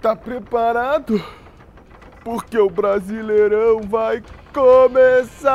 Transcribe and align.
Tá 0.00 0.16
preparado? 0.16 1.22
Porque 2.24 2.58
o 2.58 2.70
Brasileirão 2.70 3.82
vai 3.82 4.22
começar! 4.52 5.50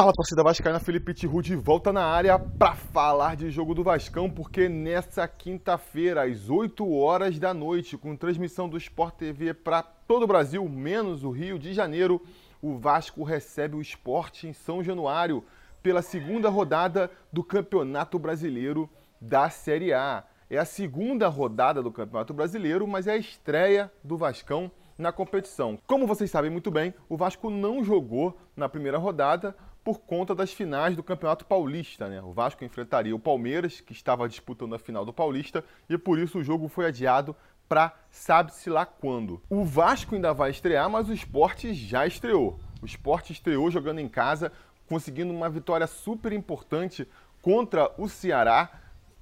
Fala 0.00 0.14
torcida 0.14 0.42
vascaína, 0.42 0.80
Felipe 0.80 1.12
Tiru 1.12 1.42
de 1.42 1.54
volta 1.54 1.92
na 1.92 2.02
área 2.02 2.38
para 2.38 2.74
falar 2.74 3.36
de 3.36 3.50
jogo 3.50 3.74
do 3.74 3.84
Vascão, 3.84 4.30
porque 4.30 4.66
nessa 4.66 5.28
quinta-feira, 5.28 6.22
às 6.22 6.48
8 6.48 6.90
horas 6.90 7.38
da 7.38 7.52
noite, 7.52 7.98
com 7.98 8.16
transmissão 8.16 8.66
do 8.66 8.78
Sport 8.78 9.16
TV 9.16 9.52
para 9.52 9.82
todo 9.82 10.22
o 10.22 10.26
Brasil, 10.26 10.66
menos 10.66 11.22
o 11.22 11.28
Rio 11.28 11.58
de 11.58 11.74
Janeiro, 11.74 12.18
o 12.62 12.78
Vasco 12.78 13.22
recebe 13.22 13.76
o 13.76 13.82
Sport 13.82 14.44
em 14.44 14.54
São 14.54 14.82
Januário 14.82 15.44
pela 15.82 16.00
segunda 16.00 16.48
rodada 16.48 17.10
do 17.30 17.44
Campeonato 17.44 18.18
Brasileiro 18.18 18.88
da 19.20 19.50
Série 19.50 19.92
A. 19.92 20.24
É 20.48 20.56
a 20.56 20.64
segunda 20.64 21.28
rodada 21.28 21.82
do 21.82 21.92
Campeonato 21.92 22.32
Brasileiro, 22.32 22.86
mas 22.86 23.06
é 23.06 23.12
a 23.12 23.18
estreia 23.18 23.92
do 24.02 24.16
Vascão 24.16 24.72
na 24.96 25.12
competição. 25.12 25.78
Como 25.86 26.06
vocês 26.06 26.30
sabem 26.30 26.50
muito 26.50 26.70
bem, 26.70 26.94
o 27.06 27.18
Vasco 27.18 27.50
não 27.50 27.84
jogou 27.84 28.38
na 28.56 28.68
primeira 28.68 28.98
rodada 28.98 29.54
por 29.82 30.00
conta 30.00 30.34
das 30.34 30.52
finais 30.52 30.94
do 30.94 31.02
Campeonato 31.02 31.44
Paulista. 31.44 32.08
Né? 32.08 32.20
O 32.22 32.32
Vasco 32.32 32.64
enfrentaria 32.64 33.14
o 33.14 33.18
Palmeiras, 33.18 33.80
que 33.80 33.92
estava 33.92 34.28
disputando 34.28 34.74
a 34.74 34.78
final 34.78 35.04
do 35.04 35.12
Paulista, 35.12 35.64
e 35.88 35.96
por 35.96 36.18
isso 36.18 36.38
o 36.38 36.44
jogo 36.44 36.68
foi 36.68 36.86
adiado 36.86 37.34
para 37.68 37.94
sabe-se 38.10 38.68
lá 38.68 38.84
quando. 38.84 39.40
O 39.48 39.64
Vasco 39.64 40.14
ainda 40.14 40.34
vai 40.34 40.50
estrear, 40.50 40.90
mas 40.90 41.08
o 41.08 41.12
esporte 41.12 41.72
já 41.72 42.06
estreou. 42.06 42.58
O 42.82 42.86
esporte 42.86 43.32
estreou 43.32 43.70
jogando 43.70 44.00
em 44.00 44.08
casa, 44.08 44.52
conseguindo 44.88 45.32
uma 45.32 45.48
vitória 45.48 45.86
super 45.86 46.32
importante 46.32 47.06
contra 47.40 47.90
o 47.96 48.08
Ceará. 48.08 48.70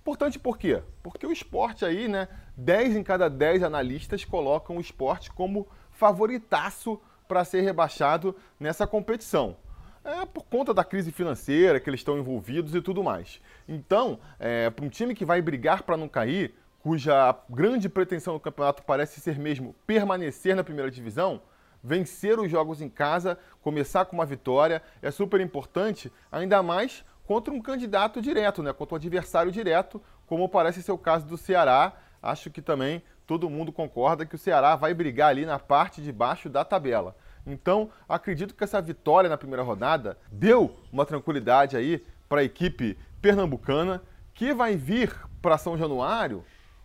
Importante 0.01 0.39
por 0.39 0.57
quê? 0.57 0.83
Porque 1.03 1.27
o 1.27 1.33
esporte 1.33 1.85
aí, 1.85 2.09
né? 2.09 2.27
10 2.57 2.97
em 2.97 3.03
cada 3.03 3.29
10 3.29 3.63
analistas 3.63 4.25
colocam 4.25 4.79
o 4.79 4.81
esporte 4.81 5.31
como 5.31 5.69
favoritaço 5.93 7.01
para 7.29 7.45
ser 7.45 7.61
rebaixado 7.61 8.35
nessa 8.59 8.87
competição 8.87 9.57
é 10.05 10.25
por 10.25 10.45
conta 10.45 10.73
da 10.73 10.85
crise 10.85 11.13
financeira 11.13 11.81
que 11.81 11.89
eles 11.89 12.01
estão 12.01 12.19
envolvidos 12.19 12.75
e 12.75 12.81
tudo 12.81 13.03
mais. 13.03 13.41
Então, 13.69 14.19
é, 14.39 14.71
para 14.71 14.85
um 14.85 14.89
time 14.89 15.15
que 15.15 15.25
vai 15.25 15.43
brigar 15.43 15.83
para 15.83 15.97
não 15.97 16.09
cair, 16.09 16.55
cuja 16.81 17.37
grande 17.51 17.89
pretensão 17.89 18.35
no 18.35 18.41
campeonato 18.41 18.83
parece 18.83 19.21
ser 19.21 19.39
mesmo 19.39 19.75
permanecer 19.87 20.57
na 20.57 20.65
primeira 20.65 20.91
divisão, 20.91 21.43
vencer 21.83 22.39
os 22.39 22.51
jogos 22.51 22.81
em 22.81 22.89
casa, 22.89 23.39
começar 23.61 24.05
com 24.05 24.17
uma 24.17 24.27
vitória 24.27 24.83
é 25.03 25.11
super 25.11 25.41
importante, 25.41 26.13
ainda 26.31 26.63
mais 26.63 27.05
contra 27.27 27.53
um 27.53 27.61
candidato 27.61 28.23
direto, 28.23 28.63
né? 28.63 28.73
contra 28.73 28.95
um 28.95 28.97
adversário 28.97 29.53
direto, 29.53 30.01
como 30.27 30.49
parece 30.49 30.83
ser 30.83 30.93
o 30.93 30.99
caso 30.99 31.27
do 31.27 31.37
Ceará. 31.37 31.93
Acho 32.23 32.51
que 32.51 32.63
também 32.63 33.03
todo 33.27 33.51
mundo 33.51 33.71
concorda 33.71 34.25
que 34.25 34.35
o 34.35 34.39
Ceará 34.39 34.75
vai 34.75 34.95
brigar 34.95 35.29
ali 35.29 35.45
na 35.45 35.59
parte 35.59 36.01
de 36.01 36.11
baixo 36.11 36.49
da 36.49 36.65
tabela. 36.65 37.15
Então, 37.49 37.91
acredito 38.09 38.55
que 38.55 38.63
essa 38.63 38.81
vitória 38.81 39.29
na 39.29 39.39
primeira 39.39 39.63
rodada 39.63 40.19
deu 40.31 40.77
uma 40.93 41.07
tranquilidade 41.07 41.77
aí 41.77 42.05
para 42.29 42.43
a 42.43 42.45
equipe 42.45 42.97
pernambucana, 43.23 44.03
que 44.35 44.53
vai 44.53 44.77
vir 44.77 45.13
para 45.41 45.57
São 45.57 45.77
Januário 45.77 46.45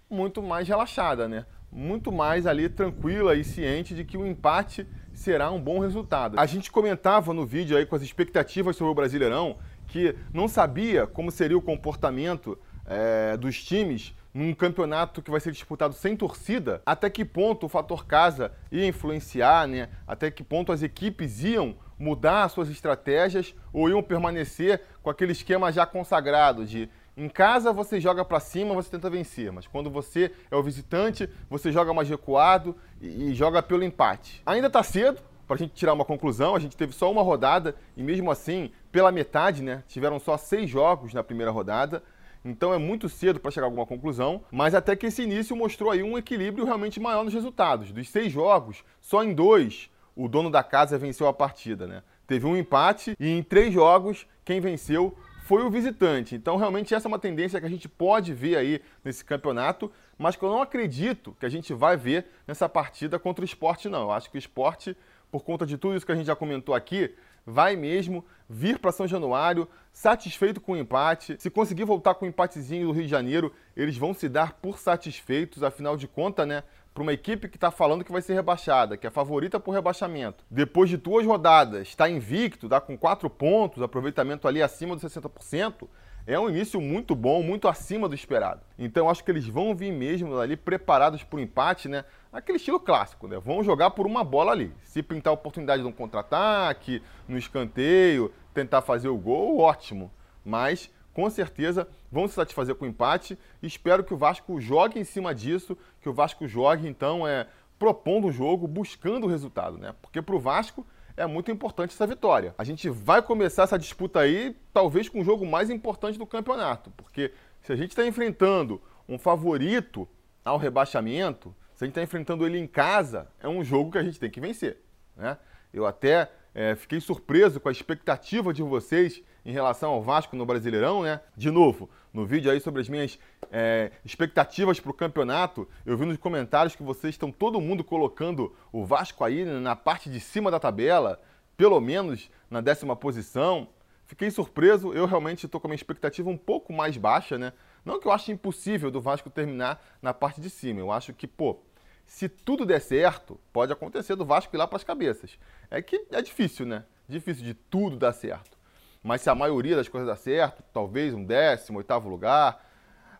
muito 0.09 0.41
mais 0.41 0.67
relaxada, 0.67 1.27
né? 1.27 1.45
Muito 1.71 2.11
mais 2.11 2.45
ali 2.47 2.69
tranquila 2.69 3.35
e 3.35 3.43
ciente 3.43 3.93
de 3.93 4.03
que 4.03 4.17
o 4.17 4.25
empate 4.25 4.87
será 5.13 5.51
um 5.51 5.59
bom 5.59 5.79
resultado. 5.79 6.39
A 6.39 6.45
gente 6.45 6.71
comentava 6.71 7.33
no 7.33 7.45
vídeo 7.45 7.75
aí 7.77 7.85
com 7.85 7.95
as 7.95 8.01
expectativas 8.01 8.75
sobre 8.75 8.91
o 8.91 8.95
Brasileirão 8.95 9.57
que 9.87 10.15
não 10.33 10.47
sabia 10.47 11.05
como 11.05 11.29
seria 11.29 11.57
o 11.57 11.61
comportamento 11.61 12.57
é, 12.85 13.35
dos 13.37 13.63
times 13.63 14.15
num 14.33 14.53
campeonato 14.53 15.21
que 15.21 15.29
vai 15.29 15.39
ser 15.39 15.51
disputado 15.51 15.93
sem 15.93 16.15
torcida, 16.15 16.81
até 16.85 17.09
que 17.09 17.23
ponto 17.23 17.65
o 17.65 17.69
fator 17.69 18.05
casa 18.05 18.51
ia 18.71 18.87
influenciar, 18.87 19.67
né? 19.67 19.89
Até 20.07 20.31
que 20.31 20.43
ponto 20.43 20.71
as 20.71 20.81
equipes 20.81 21.43
iam 21.43 21.75
mudar 21.99 22.49
suas 22.49 22.69
estratégias 22.69 23.53
ou 23.71 23.89
iam 23.89 24.01
permanecer 24.01 24.81
com 25.01 25.09
aquele 25.09 25.31
esquema 25.31 25.71
já 25.71 25.85
consagrado 25.85 26.65
de 26.65 26.89
em 27.15 27.29
casa 27.29 27.71
você 27.71 27.99
joga 27.99 28.25
para 28.25 28.39
cima, 28.39 28.73
você 28.73 28.89
tenta 28.89 29.07
vencer, 29.07 29.51
mas 29.51 29.67
quando 29.67 29.87
você 29.87 30.31
é 30.49 30.55
o 30.55 30.63
visitante, 30.63 31.29
você 31.47 31.71
joga 31.71 31.93
mais 31.93 32.09
recuado 32.09 32.75
e, 32.99 33.29
e 33.29 33.33
joga 33.35 33.61
pelo 33.61 33.83
empate. 33.83 34.41
Ainda 34.43 34.65
está 34.65 34.81
cedo 34.81 35.21
para 35.47 35.55
a 35.55 35.59
gente 35.59 35.73
tirar 35.73 35.93
uma 35.93 36.05
conclusão, 36.05 36.55
a 36.55 36.59
gente 36.59 36.75
teve 36.75 36.91
só 36.91 37.11
uma 37.11 37.21
rodada 37.21 37.75
e 37.95 38.01
mesmo 38.01 38.31
assim, 38.31 38.71
pela 38.91 39.11
metade, 39.11 39.61
né, 39.61 39.83
tiveram 39.87 40.19
só 40.19 40.37
seis 40.37 40.67
jogos 40.67 41.13
na 41.13 41.23
primeira 41.23 41.51
rodada. 41.51 42.01
Então 42.45 42.73
é 42.73 42.77
muito 42.77 43.07
cedo 43.07 43.39
para 43.39 43.51
chegar 43.51 43.65
a 43.65 43.69
alguma 43.69 43.85
conclusão, 43.85 44.43
mas 44.51 44.75
até 44.75 44.95
que 44.95 45.05
esse 45.05 45.23
início 45.23 45.55
mostrou 45.55 45.91
aí 45.91 46.03
um 46.03 46.17
equilíbrio 46.17 46.65
realmente 46.65 46.99
maior 46.99 47.23
nos 47.23 47.33
resultados. 47.33 47.91
Dos 47.91 48.09
seis 48.09 48.31
jogos, 48.31 48.83
só 48.99 49.23
em 49.23 49.33
dois 49.33 49.89
o 50.15 50.27
dono 50.27 50.49
da 50.49 50.61
casa 50.61 50.97
venceu 50.97 51.27
a 51.27 51.33
partida, 51.33 51.87
né? 51.87 52.03
Teve 52.27 52.45
um 52.45 52.55
empate 52.55 53.15
e 53.19 53.29
em 53.29 53.41
três 53.41 53.73
jogos 53.73 54.27
quem 54.43 54.59
venceu 54.59 55.17
foi 55.45 55.63
o 55.63 55.69
visitante. 55.69 56.35
Então 56.35 56.57
realmente 56.57 56.93
essa 56.93 57.07
é 57.07 57.09
uma 57.09 57.19
tendência 57.19 57.59
que 57.59 57.65
a 57.65 57.69
gente 57.69 57.87
pode 57.87 58.33
ver 58.33 58.57
aí 58.57 58.81
nesse 59.03 59.23
campeonato, 59.23 59.91
mas 60.17 60.35
que 60.35 60.43
eu 60.43 60.49
não 60.49 60.61
acredito 60.61 61.35
que 61.39 61.45
a 61.45 61.49
gente 61.49 61.73
vai 61.73 61.97
ver 61.97 62.27
nessa 62.47 62.67
partida 62.67 63.17
contra 63.17 63.41
o 63.41 63.45
esporte, 63.45 63.89
não. 63.89 64.03
Eu 64.03 64.11
acho 64.11 64.29
que 64.29 64.37
o 64.37 64.39
esporte, 64.39 64.95
por 65.31 65.43
conta 65.43 65.65
de 65.65 65.77
tudo 65.77 65.95
isso 65.95 66.05
que 66.05 66.11
a 66.11 66.15
gente 66.15 66.27
já 66.27 66.35
comentou 66.35 66.75
aqui, 66.75 67.15
vai 67.45 67.75
mesmo 67.75 68.25
vir 68.49 68.79
para 68.79 68.91
São 68.91 69.07
Januário 69.07 69.67
satisfeito 69.91 70.59
com 70.59 70.73
o 70.73 70.77
empate. 70.77 71.35
Se 71.39 71.49
conseguir 71.49 71.85
voltar 71.85 72.15
com 72.15 72.25
o 72.25 72.27
um 72.27 72.29
empatezinho 72.29 72.87
do 72.87 72.93
Rio 72.93 73.03
de 73.03 73.09
Janeiro, 73.09 73.53
eles 73.75 73.97
vão 73.97 74.13
se 74.13 74.27
dar 74.27 74.53
por 74.53 74.77
satisfeitos, 74.79 75.63
afinal 75.63 75.95
de 75.95 76.07
contas, 76.07 76.47
né? 76.47 76.63
Para 76.93 77.03
uma 77.03 77.13
equipe 77.13 77.49
que 77.49 77.57
está 77.57 77.71
falando 77.71 78.03
que 78.03 78.11
vai 78.11 78.21
ser 78.21 78.35
rebaixada, 78.35 78.95
que 78.95 79.07
é 79.07 79.09
favorita 79.09 79.59
por 79.59 79.71
rebaixamento. 79.71 80.45
Depois 80.49 80.89
de 80.89 80.97
duas 80.97 81.25
rodadas, 81.25 81.87
está 81.87 82.07
invicto, 82.07 82.69
dá 82.69 82.79
com 82.79 82.97
quatro 82.97 83.29
pontos, 83.29 83.81
aproveitamento 83.81 84.47
ali 84.47 84.61
acima 84.61 84.95
dos 84.95 85.03
60% 85.03 85.87
é 86.25 86.39
um 86.39 86.49
início 86.49 86.79
muito 86.79 87.15
bom, 87.15 87.43
muito 87.43 87.67
acima 87.67 88.07
do 88.07 88.15
esperado. 88.15 88.61
Então 88.79 89.09
acho 89.09 89.23
que 89.23 89.31
eles 89.31 89.45
vão 89.47 89.75
vir 89.75 89.91
mesmo 89.91 90.37
ali 90.37 90.55
preparados 90.55 91.23
para 91.23 91.37
o 91.37 91.41
empate, 91.41 91.89
né? 91.89 92.05
Aquele 92.31 92.57
estilo 92.57 92.79
clássico, 92.79 93.27
né? 93.27 93.37
Vão 93.39 93.63
jogar 93.63 93.91
por 93.91 94.05
uma 94.05 94.23
bola 94.23 94.51
ali. 94.51 94.73
Se 94.83 95.03
pintar 95.03 95.31
a 95.31 95.33
oportunidade 95.33 95.81
de 95.81 95.87
um 95.87 95.91
contra-ataque, 95.91 97.01
no 97.27 97.37
escanteio, 97.37 98.33
tentar 98.53 98.81
fazer 98.81 99.09
o 99.09 99.17
gol, 99.17 99.59
ótimo. 99.59 100.11
Mas 100.45 100.89
com 101.13 101.29
certeza 101.29 101.87
vão 102.11 102.27
se 102.27 102.35
satisfazer 102.35 102.75
com 102.75 102.85
o 102.85 102.87
empate. 102.87 103.37
Espero 103.61 104.03
que 104.03 104.13
o 104.13 104.17
Vasco 104.17 104.59
jogue 104.61 104.99
em 104.99 105.03
cima 105.03 105.35
disso, 105.35 105.77
que 106.01 106.09
o 106.09 106.13
Vasco 106.13 106.47
jogue 106.47 106.87
então 106.87 107.27
é 107.27 107.47
propondo 107.77 108.27
o 108.27 108.31
jogo, 108.31 108.65
buscando 108.65 109.25
o 109.25 109.29
resultado, 109.29 109.77
né? 109.77 109.93
Porque 110.01 110.21
para 110.21 110.35
o 110.35 110.39
Vasco 110.39 110.87
é 111.15 111.25
muito 111.25 111.51
importante 111.51 111.91
essa 111.91 112.07
vitória. 112.07 112.53
A 112.57 112.63
gente 112.63 112.89
vai 112.89 113.21
começar 113.21 113.63
essa 113.63 113.77
disputa 113.77 114.19
aí, 114.19 114.55
talvez 114.73 115.07
com 115.07 115.21
o 115.21 115.23
jogo 115.23 115.45
mais 115.45 115.69
importante 115.69 116.17
do 116.17 116.25
campeonato, 116.25 116.91
porque 116.91 117.31
se 117.61 117.71
a 117.71 117.75
gente 117.75 117.91
está 117.91 118.05
enfrentando 118.05 118.81
um 119.07 119.17
favorito 119.17 120.07
ao 120.43 120.57
rebaixamento, 120.57 121.55
se 121.75 121.83
a 121.83 121.85
gente 121.85 121.91
está 121.91 122.03
enfrentando 122.03 122.45
ele 122.45 122.57
em 122.57 122.67
casa, 122.67 123.27
é 123.39 123.47
um 123.47 123.63
jogo 123.63 123.91
que 123.91 123.97
a 123.97 124.03
gente 124.03 124.19
tem 124.19 124.29
que 124.29 124.41
vencer. 124.41 124.77
Né? 125.15 125.37
Eu 125.73 125.85
até 125.85 126.29
é, 126.53 126.75
fiquei 126.75 126.99
surpreso 126.99 127.59
com 127.59 127.69
a 127.69 127.71
expectativa 127.71 128.53
de 128.53 128.61
vocês 128.61 129.21
em 129.45 129.51
relação 129.51 129.91
ao 129.91 130.01
Vasco 130.01 130.35
no 130.35 130.45
Brasileirão, 130.45 131.03
né? 131.03 131.19
De 131.35 131.51
novo, 131.51 131.89
no 132.13 132.25
vídeo 132.25 132.51
aí 132.51 132.59
sobre 132.59 132.81
as 132.81 132.87
minhas 132.87 133.19
é, 133.55 133.91
expectativas 134.03 134.79
para 134.79 134.89
o 134.89 134.93
campeonato, 134.95 135.69
eu 135.85 135.95
vi 135.95 136.05
nos 136.05 136.17
comentários 136.17 136.75
que 136.75 136.81
vocês 136.81 137.13
estão 137.13 137.31
todo 137.31 137.61
mundo 137.61 137.83
colocando 137.83 138.51
o 138.71 138.83
Vasco 138.83 139.23
aí 139.23 139.45
na 139.45 139.75
parte 139.75 140.09
de 140.09 140.19
cima 140.19 140.49
da 140.49 140.59
tabela, 140.59 141.21
pelo 141.55 141.79
menos 141.79 142.31
na 142.49 142.61
décima 142.61 142.95
posição. 142.95 143.69
Fiquei 144.05 144.31
surpreso, 144.31 144.91
eu 144.91 145.05
realmente 145.05 145.45
estou 145.45 145.61
com 145.61 145.67
a 145.67 145.69
minha 145.69 145.75
expectativa 145.75 146.27
um 146.31 146.37
pouco 146.37 146.73
mais 146.73 146.97
baixa, 146.97 147.37
né? 147.37 147.53
Não 147.85 147.99
que 147.99 148.07
eu 148.07 148.11
ache 148.11 148.31
impossível 148.31 148.89
do 148.89 148.99
Vasco 148.99 149.29
terminar 149.29 149.79
na 150.01 150.15
parte 150.15 150.41
de 150.41 150.49
cima, 150.49 150.79
eu 150.79 150.91
acho 150.91 151.13
que, 151.13 151.27
pô, 151.27 151.59
se 152.07 152.27
tudo 152.27 152.65
der 152.65 152.81
certo, 152.81 153.39
pode 153.53 153.71
acontecer 153.71 154.15
do 154.15 154.25
Vasco 154.25 154.55
ir 154.55 154.57
lá 154.57 154.67
para 154.67 154.77
as 154.77 154.83
cabeças. 154.83 155.37
É 155.69 155.79
que 155.79 156.07
é 156.11 156.21
difícil, 156.23 156.65
né? 156.65 156.85
Difícil 157.07 157.43
de 157.43 157.53
tudo 157.53 157.97
dar 157.97 158.13
certo. 158.13 158.57
Mas 159.03 159.21
se 159.21 159.29
a 159.29 159.35
maioria 159.35 159.75
das 159.75 159.87
coisas 159.87 160.07
dá 160.07 160.15
certo, 160.15 160.63
talvez 160.73 161.13
um 161.13 161.23
décimo, 161.23 161.77
oitavo 161.77 162.09
lugar, 162.09 162.72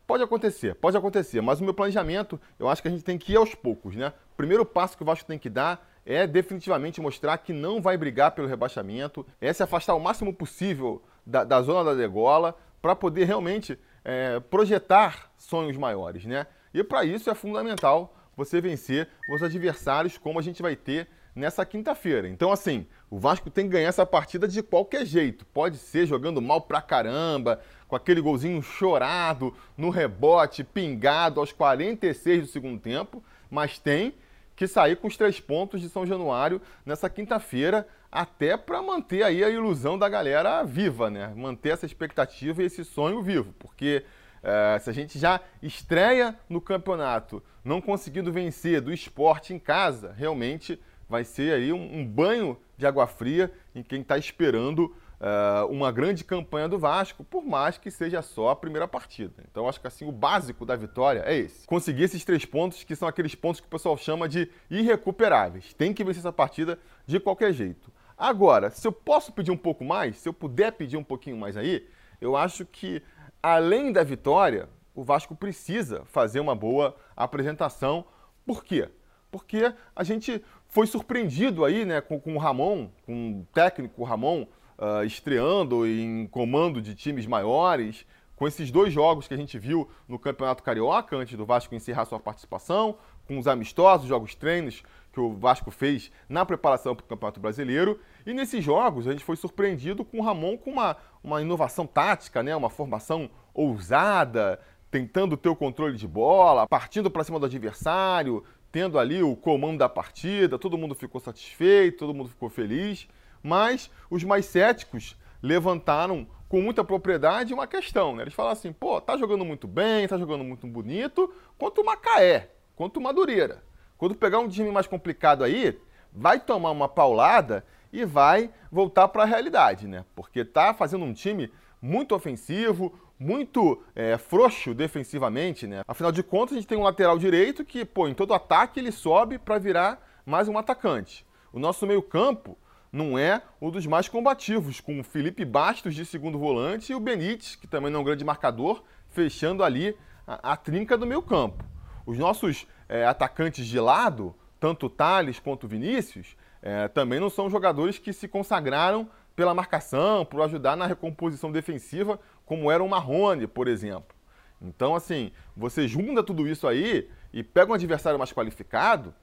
pode 0.06 0.24
acontecer, 0.24 0.76
pode 0.76 0.98
acontecer. 0.98 1.42
Mas 1.42 1.60
o 1.60 1.64
meu 1.64 1.74
planejamento, 1.74 2.40
eu 2.60 2.70
acho 2.70 2.82
que 2.82 2.88
a 2.88 2.92
gente 2.92 3.04
tem 3.04 3.18
que 3.18 3.34
ir 3.34 3.36
aos 3.36 3.56
poucos, 3.56 3.96
né? 3.96 4.14
O 4.34 4.36
primeiro 4.36 4.66
passo 4.66 4.98
que 4.98 5.04
o 5.04 5.06
Vasco 5.06 5.28
tem 5.28 5.40
que 5.40 5.50
dar 5.50 5.90
é 6.06 6.28
definitivamente 6.28 7.00
mostrar 7.00 7.38
que 7.38 7.54
não 7.54 7.82
vai 7.82 7.98
brigar 7.98 8.32
pelo 8.32 8.48
rebaixamento, 8.48 9.26
é 9.40 9.52
se 9.54 9.64
afastar 9.64 9.96
o 9.96 10.00
máximo 10.00 10.34
possível 10.34 11.02
da, 11.26 11.44
da 11.44 11.62
zona 11.62 11.84
da 11.84 11.94
degola 11.94 12.58
para 12.82 12.96
poder 12.96 13.26
realmente 13.26 13.80
é, 14.04 14.40
projetar 14.40 15.32
sonhos 15.38 15.78
maiores, 15.78 16.26
né? 16.26 16.48
E 16.74 16.84
para 16.84 17.06
isso 17.06 17.30
é 17.30 17.36
fundamental 17.36 18.16
você 18.36 18.60
vencer 18.60 19.08
os 19.30 19.42
adversários 19.44 20.18
como 20.18 20.40
a 20.40 20.42
gente 20.42 20.62
vai 20.62 20.76
ter 20.76 21.08
nessa 21.36 21.66
quinta-feira. 21.66 22.28
Então, 22.28 22.52
assim, 22.52 22.86
o 23.10 23.18
Vasco 23.18 23.50
tem 23.50 23.66
que 23.66 23.72
ganhar 23.72 23.90
essa 23.90 24.06
partida 24.06 24.48
de 24.48 24.62
qualquer 24.62 25.06
jeito. 25.06 25.46
Pode 25.48 25.78
ser 25.78 26.06
jogando 26.06 26.42
mal 26.42 26.62
pra 26.62 26.82
caramba, 26.82 27.60
com 27.88 27.96
aquele 27.96 28.22
golzinho 28.22 28.62
chorado 28.62 29.54
no 29.78 29.90
rebote, 29.90 30.64
pingado 30.64 31.40
aos 31.40 31.52
46 31.52 32.42
do 32.42 32.48
segundo 32.48 32.80
tempo, 32.80 33.24
mas 33.50 33.78
tem 33.78 34.14
que 34.56 34.68
sair 34.68 34.96
com 34.96 35.08
os 35.08 35.18
três 35.18 35.40
pontos 35.40 35.82
de 35.82 35.90
São 35.90 36.06
Januário 36.06 36.62
nessa 36.86 37.10
quinta-feira, 37.10 37.88
até 38.12 38.56
para 38.56 38.82
manter 38.82 39.24
aí 39.24 39.44
a 39.44 39.50
ilusão 39.50 39.98
da 39.98 40.08
galera 40.08 40.64
viva, 40.64 41.10
né? 41.10 41.34
Manter 41.36 41.70
essa 41.70 41.86
expectativa 41.86 42.62
e 42.62 42.66
esse 42.68 42.86
sonho 42.86 43.22
vivo, 43.24 43.54
porque 43.58 44.06
é, 44.44 44.78
se 44.80 44.90
a 44.90 44.94
gente 44.94 45.18
já 45.18 45.40
estreia 45.62 46.36
no 46.50 46.60
campeonato 46.60 47.42
não 47.64 47.80
conseguindo 47.80 48.32
vencer 48.32 48.82
do 48.82 48.92
esporte 48.92 49.54
em 49.54 49.60
casa, 49.60 50.14
realmente 50.18 50.80
vai 51.08 51.24
ser 51.24 51.54
aí 51.54 51.72
um, 51.72 52.00
um 52.00 52.06
banho 52.06 52.58
de 52.78 52.86
água 52.86 53.08
fria 53.08 53.52
em 53.76 53.84
quem 53.84 54.02
está 54.02 54.18
esperando 54.18 54.94
uh, 55.24 55.66
uma 55.68 55.92
grande 55.92 56.24
campanha 56.24 56.68
do 56.68 56.78
Vasco, 56.78 57.24
por 57.24 57.44
mais 57.44 57.78
que 57.78 57.90
seja 57.90 58.22
só 58.22 58.50
a 58.50 58.56
primeira 58.56 58.88
partida. 58.88 59.44
Então 59.50 59.68
acho 59.68 59.80
que 59.80 59.88
assim 59.88 60.08
o 60.08 60.12
básico 60.12 60.66
da 60.66 60.76
vitória 60.76 61.24
é 61.26 61.36
esse. 61.38 61.66
Conseguir 61.66 62.04
esses 62.04 62.24
três 62.26 62.46
pontos 62.46 62.84
que 62.84 62.96
são 62.96 63.08
aqueles 63.08 63.36
pontos 63.36 63.62
que 63.62 63.68
o 63.68 63.70
pessoal 63.70 63.98
chama 63.98 64.28
de 64.28 64.50
irrecuperáveis. 64.70 65.74
Tem 65.74 65.94
que 65.94 66.04
vencer 66.04 66.20
essa 66.20 66.34
partida 66.34 66.78
de 67.06 67.20
qualquer 67.20 67.54
jeito. 67.54 67.92
Agora, 68.18 68.70
se 68.70 68.88
eu 68.88 68.92
posso 68.92 69.32
pedir 69.32 69.52
um 69.52 69.58
pouco 69.58 69.84
mais, 69.84 70.18
se 70.18 70.30
eu 70.30 70.34
puder 70.34 70.72
pedir 70.74 70.98
um 70.98 71.04
pouquinho 71.04 71.38
mais 71.38 71.58
aí, 71.58 71.88
eu 72.22 72.36
acho 72.36 72.66
que 72.66 73.02
além 73.42 73.92
da 73.92 74.04
vitória, 74.04 74.70
o 74.94 75.04
Vasco 75.04 75.36
precisa 75.36 76.04
fazer 76.06 76.40
uma 76.40 76.56
boa 76.56 76.96
apresentação. 77.16 78.06
Por 78.46 78.64
quê? 78.64 78.90
Porque 79.32 79.74
a 79.96 80.04
gente 80.04 80.44
foi 80.74 80.88
surpreendido 80.88 81.64
aí 81.64 81.86
né, 81.86 82.02
com, 82.02 82.20
com 82.20 82.36
o 82.36 82.40
Ramon, 82.40 82.90
com 83.06 83.42
o 83.42 83.48
técnico 83.54 84.04
Ramon, 84.04 84.48
uh, 84.80 85.06
estreando 85.06 85.86
em 85.86 86.26
comando 86.26 86.82
de 86.82 86.96
times 86.96 87.28
maiores, 87.28 88.08
com 88.36 88.48
esses 88.48 88.72
dois 88.72 88.92
jogos 88.92 89.28
que 89.28 89.36
a 89.36 89.38
gente 89.38 89.60
viu 89.60 89.88
no 90.08 90.18
Campeonato 90.18 90.64
Carioca, 90.64 91.16
antes 91.16 91.38
do 91.38 91.46
Vasco 91.46 91.76
encerrar 91.76 92.06
sua 92.06 92.20
participação, 92.20 92.98
com 93.28 93.38
os 93.38 93.48
amistosos, 93.48 94.08
jogos 94.08 94.34
treinos 94.34 94.82
que 95.14 95.20
o 95.20 95.36
Vasco 95.36 95.70
fez 95.70 96.12
na 96.28 96.44
preparação 96.44 96.96
para 96.96 97.06
o 97.06 97.08
Campeonato 97.08 97.40
Brasileiro. 97.40 98.00
E 98.26 98.34
nesses 98.34 98.64
jogos 98.64 99.08
a 99.08 99.12
gente 99.12 99.24
foi 99.24 99.36
surpreendido 99.36 100.04
com 100.04 100.18
o 100.18 100.24
Ramon 100.24 100.58
com 100.58 100.72
uma, 100.72 100.98
uma 101.24 101.40
inovação 101.40 101.86
tática, 101.86 102.42
né? 102.42 102.56
uma 102.56 102.72
formação 102.72 103.30
ousada, 103.54 104.60
tentando 104.94 105.36
ter 105.36 105.50
o 105.50 105.56
controle 105.56 105.98
de 105.98 106.08
bola, 106.08 106.68
partindo 106.68 107.10
para 107.10 107.24
cima 107.24 107.40
do 107.40 107.46
adversário, 107.46 108.44
tendo 108.74 109.00
ali 109.00 109.24
o 109.24 109.38
comando 109.38 109.78
da 109.78 109.88
partida, 109.88 110.60
todo 110.60 110.78
mundo 110.78 110.94
ficou 110.94 111.22
satisfeito, 111.22 112.00
todo 112.00 112.14
mundo 112.14 112.28
ficou 112.28 112.50
feliz 112.50 113.08
mas 113.44 113.92
os 114.10 114.24
mais 114.24 114.46
céticos 114.46 115.18
levantaram 115.42 116.26
com 116.48 116.62
muita 116.62 116.84
propriedade 116.84 117.54
uma 117.54 117.68
questão, 117.68 118.16
né? 118.16 118.24
Eles 118.24 118.34
falaram 118.34 118.54
assim, 118.54 118.72
pô, 118.72 119.02
tá 119.02 119.18
jogando 119.18 119.44
muito 119.44 119.68
bem, 119.68 120.08
tá 120.08 120.18
jogando 120.18 120.44
muito 120.44 120.66
bonito, 120.66 121.34
quanto 121.58 121.82
o 121.82 121.86
Macaé, 121.86 122.52
quanto 122.76 122.98
o 122.98 123.02
Madureira. 123.02 123.62
Quando 123.98 124.16
pegar 124.16 124.40
um 124.40 124.48
time 124.48 124.72
mais 124.72 124.88
complicado 124.88 125.44
aí, 125.44 125.78
vai 126.12 126.40
tomar 126.40 126.72
uma 126.72 126.88
paulada 126.88 127.66
e 127.92 128.06
vai 128.06 128.50
voltar 128.72 129.08
para 129.10 129.24
a 129.24 129.26
realidade, 129.26 129.88
né? 129.88 130.06
Porque 130.16 130.46
tá 130.46 130.74
fazendo 130.74 131.04
um 131.04 131.14
time 131.14 131.52
muito 131.82 132.16
ofensivo, 132.16 132.94
muito 133.24 133.82
é, 133.96 134.18
frouxo 134.18 134.74
defensivamente, 134.74 135.66
né? 135.66 135.84
Afinal 135.88 136.12
de 136.12 136.22
contas, 136.22 136.54
a 136.54 136.60
gente 136.60 136.68
tem 136.68 136.78
um 136.78 136.84
lateral 136.84 137.18
direito 137.18 137.64
que, 137.64 137.86
pô, 137.86 138.08
em 138.08 138.14
todo 138.14 138.34
ataque 138.34 138.80
ele 138.80 138.92
sobe 138.92 139.40
para 139.40 139.58
virar 139.58 140.06
mais 140.26 140.48
um 140.50 140.58
atacante. 140.58 141.26
O 141.52 141.60
nosso 141.60 141.88
meio-campo 141.88 142.58
não 142.92 143.18
é 143.18 143.42
um 143.62 143.72
dos 143.72 143.88
mais 143.88 144.08
combativos, 144.08 144.80
com 144.80 145.00
o 145.00 145.04
Felipe 145.04 145.46
Bastos 145.46 145.96
de 145.96 146.06
segundo 146.06 146.38
volante 146.38 146.92
e 146.92 146.96
o 146.96 147.00
Benítez, 147.00 147.56
que 147.56 147.66
também 147.66 147.90
não 147.90 148.00
é 148.00 148.02
um 148.02 148.06
grande 148.06 148.26
marcador, 148.26 148.84
fechando 149.10 149.64
ali 149.64 149.98
a, 150.28 150.52
a 150.52 150.58
trinca 150.58 150.98
do 150.98 151.08
meio 151.08 151.22
campo. 151.22 151.64
Os 152.06 152.18
nossos 152.18 152.68
é, 152.90 153.06
atacantes 153.06 153.66
de 153.66 153.80
lado, 153.80 154.36
tanto 154.60 154.90
Thales 154.90 155.40
quanto 155.40 155.68
Vinícius, 155.68 156.36
é, 156.62 156.88
também 156.88 157.20
não 157.20 157.30
são 157.30 157.50
jogadores 157.50 157.98
que 157.98 158.12
se 158.12 158.28
consagraram 158.28 159.10
pela 159.36 159.54
marcação, 159.54 160.24
por 160.26 160.42
ajudar 160.42 160.76
na 160.76 160.86
recomposição 160.86 161.52
defensiva, 161.52 162.20
como 162.46 162.72
era 162.72 162.84
o 162.84 162.90
Marrone, 162.90 163.48
por 163.48 163.68
exemplo. 163.68 164.16
Então, 164.62 164.96
assim, 164.96 165.32
você 165.56 165.88
junta 165.88 166.24
tudo 166.24 166.48
isso 166.48 166.68
aí 166.68 167.10
e 167.32 167.44
pega 167.44 167.72
um 167.72 167.76
adversário 167.76 168.18
mais 168.18 168.32
qualificado, 168.32 169.14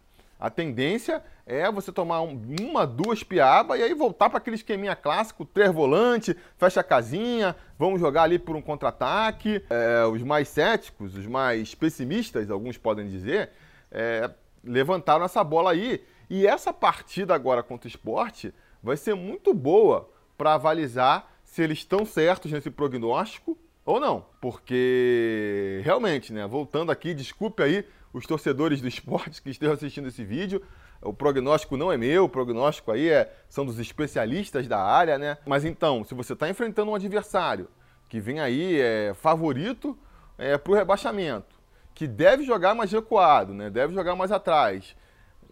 a 0.41 0.49
tendência 0.49 1.23
é 1.45 1.71
você 1.71 1.93
tomar 1.93 2.23
um, 2.23 2.41
uma, 2.63 2.87
duas 2.87 3.23
piaba 3.23 3.77
e 3.77 3.83
aí 3.83 3.93
voltar 3.93 4.31
para 4.31 4.39
aquele 4.39 4.57
esqueminha 4.57 4.97
clássico, 4.97 5.45
três 5.45 5.71
volante, 5.71 6.35
fecha 6.57 6.81
a 6.81 6.85
casinha, 6.85 7.55
vamos 7.79 8.01
jogar 8.01 8.23
ali 8.23 8.39
por 8.39 8.57
um 8.57 8.63
contra-ataque. 8.63 9.63
É, 9.69 10.07
os 10.07 10.23
mais 10.23 10.49
céticos, 10.49 11.15
os 11.15 11.27
mais 11.27 11.75
pessimistas, 11.75 12.51
alguns 12.51 12.79
podem 12.79 13.07
dizer, 13.07 13.51
é, 13.93 14.31
levantaram 14.65 15.27
essa 15.27 15.45
bola 15.45 15.73
aí. 15.73 16.03
E 16.31 16.47
essa 16.47 16.73
partida 16.73 17.35
agora 17.35 17.63
contra 17.63 17.87
o 17.87 17.91
esporte 17.91 18.55
vai 18.83 18.97
ser 18.97 19.15
muito 19.15 19.53
boa 19.53 20.09
para 20.39 20.55
avalizar 20.55 21.31
se 21.51 21.63
eles 21.63 21.79
estão 21.79 22.05
certos 22.05 22.53
nesse 22.53 22.71
prognóstico 22.71 23.59
ou 23.85 23.99
não. 23.99 24.25
Porque, 24.41 25.81
realmente, 25.85 26.33
né, 26.33 26.47
voltando 26.47 26.93
aqui, 26.93 27.13
desculpe 27.13 27.61
aí 27.61 27.85
os 28.13 28.25
torcedores 28.25 28.81
do 28.81 28.87
esporte 28.87 29.43
que 29.43 29.51
estejam 29.51 29.75
assistindo 29.75 30.07
esse 30.07 30.25
vídeo. 30.25 30.63
O 31.03 31.13
prognóstico 31.13 31.77
não 31.77 31.91
é 31.91 31.97
meu, 31.97 32.27
o 32.27 32.29
prognóstico 32.29 32.93
aí 32.93 33.09
é, 33.09 33.35
são 33.49 33.67
dos 33.67 33.81
especialistas 33.81 34.69
da 34.69 34.81
área, 34.81 35.19
né? 35.19 35.39
Mas 35.45 35.65
então, 35.65 36.05
se 36.05 36.15
você 36.15 36.35
está 36.35 36.49
enfrentando 36.49 36.93
um 36.93 36.95
adversário 36.95 37.69
que 38.09 38.21
vem 38.21 38.39
aí 38.39 38.81
é, 38.81 39.13
favorito 39.15 39.99
é, 40.39 40.57
para 40.57 40.71
o 40.71 40.75
rebaixamento, 40.75 41.59
que 41.95 42.07
deve 42.07 42.45
jogar 42.45 42.77
mais 42.77 42.93
recuado, 42.93 43.53
né? 43.53 43.71
deve 43.71 43.93
jogar 43.93 44.15
mais 44.15 44.31
atrás, 44.31 44.95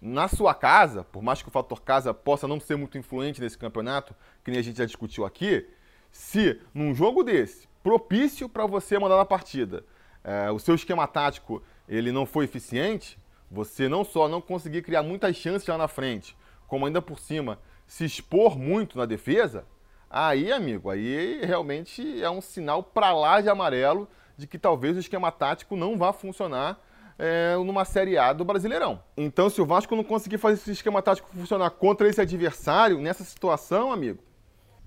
na 0.00 0.29
sua 0.29 0.55
casa, 0.55 1.03
por 1.03 1.23
mais 1.23 1.43
que 1.43 1.49
o 1.49 1.50
fator 1.53 1.83
casa 1.83 2.15
possa 2.15 2.47
não 2.47 2.61
ser 2.61 2.77
muito 2.77 2.97
influente 2.97 3.41
nesse 3.41 3.59
campeonato, 3.59 4.15
que 4.45 4.50
nem 4.50 4.61
a 4.61 4.62
gente 4.62 4.79
já 4.79 4.85
discutiu 4.85 5.25
aqui, 5.25 5.67
se 6.10 6.60
num 6.75 6.94
jogo 6.94 7.22
desse, 7.22 7.69
propício 7.82 8.49
para 8.49 8.66
você 8.66 8.99
mandar 8.99 9.16
na 9.16 9.25
partida, 9.25 9.84
é, 10.22 10.50
o 10.50 10.58
seu 10.58 10.75
esquema 10.75 11.06
tático 11.06 11.62
ele 11.88 12.12
não 12.12 12.26
foi 12.26 12.44
eficiente, 12.44 13.19
você 13.50 13.88
não 13.88 14.05
só 14.05 14.28
não 14.28 14.40
conseguir 14.40 14.82
criar 14.82 15.02
muitas 15.02 15.37
chances 15.37 15.66
lá 15.66 15.78
na 15.78 15.88
frente, 15.88 16.37
como 16.66 16.87
ainda 16.87 17.00
por 17.00 17.18
cima 17.18 17.59
se 17.87 18.04
expor 18.04 18.59
muito 18.59 18.99
na 18.99 19.06
defesa, 19.06 19.64
aí, 20.11 20.52
amigo, 20.52 20.90
aí 20.90 21.40
realmente 21.44 22.23
é 22.23 22.28
um 22.28 22.40
sinal 22.40 22.83
para 22.83 23.12
lá 23.12 23.40
de 23.40 23.49
amarelo 23.49 24.06
de 24.37 24.47
que 24.47 24.59
talvez 24.59 24.97
o 24.97 25.00
esquema 25.00 25.33
tático 25.33 25.75
não 25.75 25.97
vá 25.97 26.12
funcionar 26.12 26.78
é, 27.18 27.56
numa 27.56 27.85
Série 27.85 28.16
A 28.16 28.33
do 28.33 28.44
Brasileirão. 28.44 29.02
Então, 29.16 29.50
se 29.50 29.61
o 29.61 29.66
Vasco 29.66 29.97
não 29.97 30.04
conseguir 30.04 30.38
fazer 30.38 30.54
esse 30.54 30.71
esquema 30.71 31.02
tático 31.02 31.28
funcionar 31.35 31.71
contra 31.71 32.09
esse 32.09 32.21
adversário, 32.21 33.00
nessa 33.00 33.25
situação, 33.25 33.90
amigo, 33.90 34.23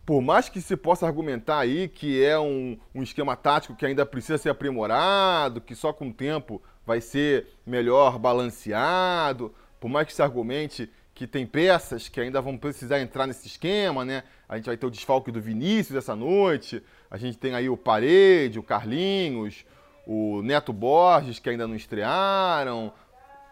por 0.05 0.22
mais 0.22 0.50
que 0.50 0.62
se 0.62 0.75
possa 0.75 1.05
argumentar 1.05 1.60
aí 1.60 1.88
que 1.88 2.24
é 2.24 2.39
um, 2.39 2.77
um 2.93 3.03
esquema 3.03 3.36
tático 3.36 3.75
que 3.75 3.86
ainda 3.86 4.05
precisa 4.05 4.38
ser 4.38 4.50
aprimorado, 4.50 5.62
que 5.62 5.75
só 5.75 5.93
com 5.93 6.10
o 6.10 6.13
tempo 6.13 6.62
vai 6.86 7.00
ser 7.00 7.48
melhor 7.65 8.17
balanceado, 8.17 9.53
por 9.79 9.89
mais 9.89 10.08
que 10.08 10.13
se 10.13 10.22
argumente 10.22 10.89
que 11.13 11.27
tem 11.27 11.46
peças 11.46 12.10
que 12.10 12.20
ainda 12.20 12.41
vão 12.41 12.58
precisar 12.58 13.00
entrar 13.00 13.27
nesse 13.27 13.46
esquema, 13.48 14.03
né? 14.03 14.24
A 14.50 14.55
gente 14.55 14.65
vai 14.65 14.77
ter 14.77 14.86
o 14.86 14.89
desfalque 14.89 15.31
do 15.31 15.39
Vinícius 15.39 15.98
essa 15.98 16.15
noite, 16.15 16.81
a 17.10 17.17
gente 17.17 17.38
tem 17.38 17.53
aí 17.53 17.70
o 17.70 17.77
Parede, 17.77 18.58
o 18.58 18.63
Carlinhos, 18.63 19.65
o 20.05 20.41
Neto 20.41 20.74
Borges, 20.74 21.38
que 21.38 21.50
ainda 21.50 21.67
não 21.67 21.75
estrearam, 21.75 22.91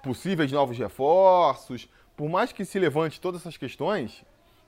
possíveis 0.02 0.52
novos 0.52 0.78
reforços. 0.78 1.88
Por 2.18 2.28
mais 2.28 2.52
que 2.52 2.66
se 2.66 2.80
levante 2.80 3.22
todas 3.22 3.42
essas 3.42 3.56
questões, 3.56 4.24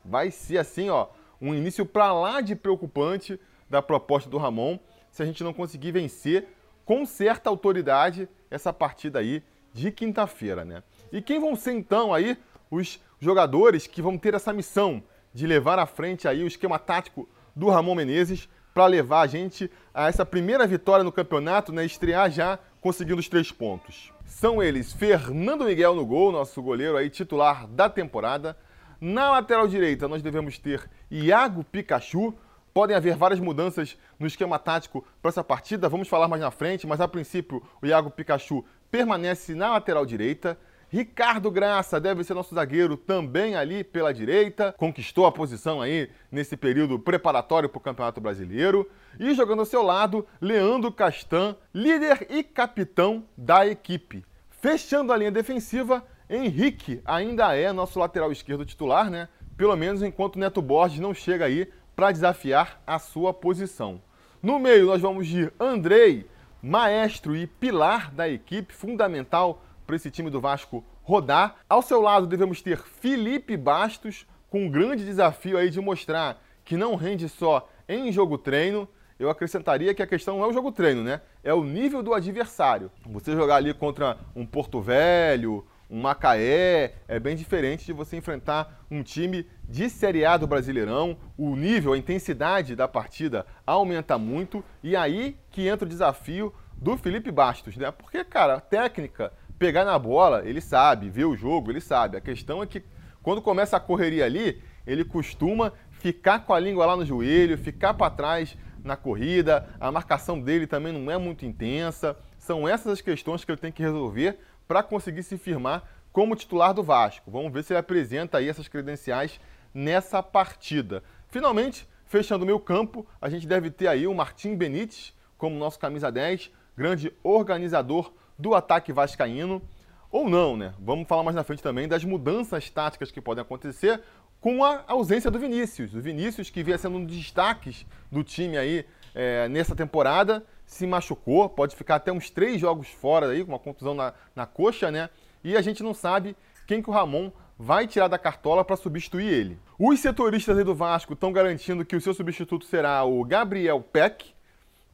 vai 0.06 0.30
ser 0.30 0.58
assim, 0.58 0.90
ó, 0.90 1.08
um 1.42 1.56
início 1.56 1.86
para 1.86 2.14
lá 2.14 2.40
de 2.40 2.56
preocupante 2.56 3.40
da 3.70 3.82
proposta 3.82 4.30
do 4.30 4.38
Ramon, 4.38 4.78
se 5.10 5.24
a 5.24 5.26
gente 5.26 5.44
não 5.44 5.54
conseguir 5.54 5.92
vencer 5.92 6.48
com 6.86 7.06
certa 7.06 7.50
autoridade 7.50 8.30
essa 8.50 8.72
partida 8.72 9.20
aí 9.20 9.44
de 9.74 9.92
quinta-feira, 9.92 10.64
né? 10.64 10.84
E 11.12 11.22
quem 11.22 11.40
vão 11.40 11.56
ser 11.56 11.74
então 11.74 12.14
aí 12.14 12.38
os 12.70 13.00
jogadores 13.20 13.88
que 13.88 14.02
vão 14.02 14.18
ter 14.18 14.34
essa 14.34 14.54
missão 14.54 15.04
de 15.34 15.48
levar 15.48 15.80
à 15.80 15.86
frente 15.86 16.28
aí 16.28 16.44
o 16.44 16.48
esquema 16.48 16.78
tático 16.78 17.28
do 17.56 17.70
Ramon 17.70 17.96
Menezes 17.96 18.50
para 18.74 18.86
levar 18.86 19.22
a 19.22 19.28
gente 19.28 19.70
a 19.94 20.08
essa 20.08 20.26
primeira 20.26 20.66
vitória 20.66 21.04
no 21.04 21.12
campeonato, 21.12 21.72
né? 21.72 21.86
Estrear 21.86 22.32
já 22.32 22.60
conseguindo 22.80 23.20
os 23.20 23.28
três 23.28 23.52
pontos. 23.52 24.14
São 24.26 24.64
eles 24.64 24.94
Fernando 24.94 25.66
Miguel 25.66 25.94
no 25.94 26.06
gol, 26.06 26.32
nosso 26.32 26.62
goleiro 26.62 26.98
aí 26.98 27.10
titular 27.10 27.68
da 27.68 27.90
temporada. 27.90 28.58
Na 29.02 29.32
lateral 29.32 29.68
direita 29.68 30.08
nós 30.08 30.22
devemos 30.22 30.60
ter 30.60 30.88
Iago 31.10 31.64
Pikachu, 31.64 32.36
Podem 32.74 32.96
haver 32.96 33.18
várias 33.18 33.40
mudanças 33.40 33.98
no 34.18 34.26
esquema 34.26 34.58
tático 34.58 35.06
para 35.22 35.28
essa 35.28 35.44
partida, 35.44 35.90
vamos 35.90 36.08
falar 36.08 36.30
mais 36.30 36.42
na 36.42 36.52
frente, 36.52 36.88
mas 36.88 37.02
a 37.02 37.08
princípio 37.08 37.62
o 37.82 37.86
Iago 37.86 38.10
Pikachu 38.10 38.64
permanece 38.90 39.54
na 39.54 39.72
lateral 39.72 40.06
direita. 40.06 40.58
Ricardo 40.88 41.52
Graça 41.52 42.00
deve 42.00 42.24
ser 42.24 42.34
nosso 42.34 42.56
zagueiro 42.56 42.96
também 42.96 43.56
ali 43.56 43.84
pela 43.84 44.14
direita, 44.14 44.74
conquistou 44.78 45.26
a 45.26 45.32
posição 45.34 45.82
aí 45.82 46.10
nesse 46.32 46.56
período 46.56 46.98
preparatório 46.98 47.68
para 47.68 47.78
o 47.78 47.82
Campeonato 47.82 48.22
Brasileiro. 48.22 48.90
E 49.20 49.34
jogando 49.34 49.60
ao 49.60 49.66
seu 49.66 49.84
lado, 49.84 50.26
Leandro 50.40 50.94
Castan, 50.94 51.58
líder 51.74 52.28
e 52.30 52.42
capitão 52.42 53.26
da 53.36 53.68
equipe. 53.68 54.24
Fechando 54.50 55.12
a 55.12 55.18
linha 55.18 55.32
defensiva, 55.32 56.06
Henrique 56.32 57.02
ainda 57.04 57.54
é 57.58 57.74
nosso 57.74 58.00
lateral 58.00 58.32
esquerdo 58.32 58.66
titular, 58.66 59.10
né? 59.10 59.28
Pelo 59.58 59.76
menos 59.76 60.02
enquanto 60.02 60.40
Neto 60.40 60.62
Borges 60.62 61.02
não 61.02 61.14
chega 61.14 61.44
aí 61.44 61.70
para 61.94 62.10
desafiar 62.10 62.82
a 62.88 62.98
sua 63.00 63.34
posição. 63.34 64.02
No 64.42 64.58
meio 64.58 64.86
nós 64.86 65.02
vamos 65.02 65.28
de 65.28 65.52
Andrei, 65.60 66.26
maestro 66.64 67.36
e 67.36 67.46
pilar 67.46 68.12
da 68.12 68.30
equipe, 68.30 68.74
fundamental 68.74 69.62
para 69.86 69.98
esse 69.98 70.10
time 70.10 70.30
do 70.30 70.40
Vasco 70.40 70.86
rodar. 71.04 71.58
Ao 71.68 71.82
seu 71.82 72.02
lado 72.02 72.26
devemos 72.26 72.62
ter 72.62 72.78
Felipe 72.78 73.58
Bastos, 73.58 74.26
com 74.50 74.64
um 74.64 74.72
grande 74.72 75.04
desafio 75.04 75.58
aí 75.58 75.70
de 75.70 75.82
mostrar 75.82 76.42
que 76.64 76.78
não 76.78 76.96
rende 76.96 77.28
só 77.28 77.70
em 77.90 78.10
jogo 78.10 78.38
treino. 78.38 78.88
Eu 79.20 79.30
acrescentaria 79.30 79.94
que 79.94 80.02
a 80.02 80.08
questão 80.08 80.38
não 80.38 80.46
é 80.46 80.48
o 80.48 80.54
jogo 80.54 80.72
treino, 80.72 81.04
né? 81.04 81.20
É 81.44 81.54
o 81.54 81.64
nível 81.64 82.02
do 82.02 82.14
adversário. 82.14 82.90
Você 83.06 83.34
jogar 83.34 83.58
ali 83.58 83.74
contra 83.74 84.18
um 84.34 84.46
Porto 84.46 84.80
Velho, 84.80 85.68
um 85.92 86.00
Macaé, 86.00 86.94
é 87.06 87.20
bem 87.20 87.36
diferente 87.36 87.86
de 87.86 87.92
você 87.92 88.16
enfrentar 88.16 88.86
um 88.90 89.04
time 89.04 89.46
de 89.68 89.90
Série 89.90 90.24
A 90.24 90.38
do 90.38 90.48
Brasileirão. 90.48 91.18
O 91.38 91.54
nível, 91.54 91.92
a 91.92 91.98
intensidade 91.98 92.78
da 92.78 92.88
partida 92.88 93.46
aumenta 93.68 94.18
muito 94.18 94.64
e 94.82 94.96
aí 94.96 95.38
que 95.52 95.68
entra 95.68 95.86
o 95.86 95.90
desafio 95.90 96.54
do 96.78 96.96
Felipe 96.96 97.30
Bastos, 97.30 97.76
né? 97.76 97.92
Porque, 97.92 98.24
cara, 98.24 98.56
a 98.56 98.62
técnica 98.62 99.34
pegar 99.60 99.84
na 99.84 100.00
bola, 100.00 100.44
ele 100.46 100.62
sabe, 100.62 101.10
ver 101.10 101.26
o 101.26 101.36
jogo, 101.36 101.70
ele 101.70 101.82
sabe. 101.82 102.16
A 102.16 102.22
questão 102.22 102.64
é 102.64 102.66
que 102.66 102.82
quando 103.22 103.42
começa 103.42 103.76
a 103.76 103.80
correria 103.80 104.26
ali, 104.26 104.64
ele 104.88 105.04
costuma 105.04 105.74
ficar 105.92 106.40
com 106.40 106.54
a 106.54 106.60
língua 106.60 106.86
lá 106.86 106.96
no 106.96 107.06
joelho, 107.06 107.58
ficar 107.58 107.94
para 107.94 108.10
trás 108.10 108.58
na 108.84 108.96
corrida, 108.96 109.70
a 109.80 109.92
marcação 109.92 110.40
dele 110.40 110.66
também 110.66 110.92
não 110.94 111.12
é 111.12 111.18
muito 111.18 111.46
intensa. 111.46 112.18
São 112.40 112.68
essas 112.68 112.94
as 112.94 113.02
questões 113.02 113.44
que 113.44 113.52
ele 113.52 113.60
tem 113.60 113.72
que 113.72 113.84
resolver 113.84 114.40
para 114.72 114.82
conseguir 114.82 115.22
se 115.24 115.38
firmar 115.38 115.84
como 116.14 116.34
titular 116.34 116.74
do 116.74 116.82
Vasco. 116.82 117.30
Vamos 117.30 117.52
ver 117.52 117.62
se 117.62 117.74
ele 117.74 117.80
apresenta 117.80 118.38
aí 118.38 118.48
essas 118.48 118.70
credenciais 118.70 119.38
nessa 119.74 120.24
partida. 120.24 121.04
Finalmente, 121.28 121.86
fechando 122.06 122.46
o 122.46 122.48
meu 122.48 122.58
campo, 122.58 123.06
a 123.20 123.30
gente 123.30 123.46
deve 123.46 123.70
ter 123.70 123.90
aí 123.90 124.08
o 124.08 124.16
Martim 124.16 124.56
Benítez 124.56 125.14
como 125.38 125.58
nosso 125.58 125.78
camisa 125.78 126.10
10, 126.10 126.52
grande 126.78 127.12
organizador 127.22 128.14
do 128.40 128.56
ataque 128.56 128.94
vascaíno, 128.94 129.62
ou 130.10 130.30
não, 130.30 130.56
né? 130.56 130.74
Vamos 130.80 131.06
falar 131.06 131.24
mais 131.24 131.36
na 131.36 131.44
frente 131.44 131.62
também 131.62 131.86
das 131.86 132.06
mudanças 132.06 132.70
táticas 132.70 133.12
que 133.12 133.20
podem 133.20 133.42
acontecer 133.42 134.02
com 134.40 134.64
a 134.64 134.86
ausência 134.88 135.30
do 135.30 135.38
Vinícius. 135.38 135.94
O 135.94 136.00
Vinícius, 136.00 136.50
que 136.50 136.64
vinha 136.64 136.78
sendo 136.78 136.96
um 136.96 137.04
dos 137.04 137.18
destaques 137.18 137.86
do 138.10 138.24
time 138.24 138.58
aí 138.58 138.86
é, 139.14 139.50
nessa 139.50 139.76
temporada, 139.76 140.46
se 140.72 140.88
machucou, 140.88 141.50
pode 141.50 141.76
ficar 141.76 141.96
até 141.96 142.14
uns 142.14 142.30
três 142.30 142.60
jogos 142.60 142.88
fora 142.88 143.28
aí, 143.28 143.44
com 143.44 143.52
uma 143.52 143.60
contusão 143.60 143.94
na, 143.94 144.14
na 144.34 144.46
coxa, 144.46 144.90
né? 144.90 145.10
E 145.44 145.58
a 145.58 145.62
gente 145.62 145.84
não 145.84 145.94
sabe 145.94 146.34
quem 146.66 146.82
que 146.82 146.90
o 146.90 146.94
Ramon 146.94 147.30
vai 147.60 147.86
tirar 147.86 148.08
da 148.08 148.18
cartola 148.18 148.64
para 148.64 148.78
substituir 148.78 149.28
ele. 149.28 149.60
Os 149.78 150.00
setoristas 150.00 150.64
do 150.64 150.74
Vasco 150.74 151.12
estão 151.12 151.34
garantindo 151.34 151.84
que 151.84 151.96
o 151.96 152.00
seu 152.00 152.14
substituto 152.14 152.66
será 152.66 153.04
o 153.04 153.22
Gabriel 153.26 153.82
Peck. 153.82 154.34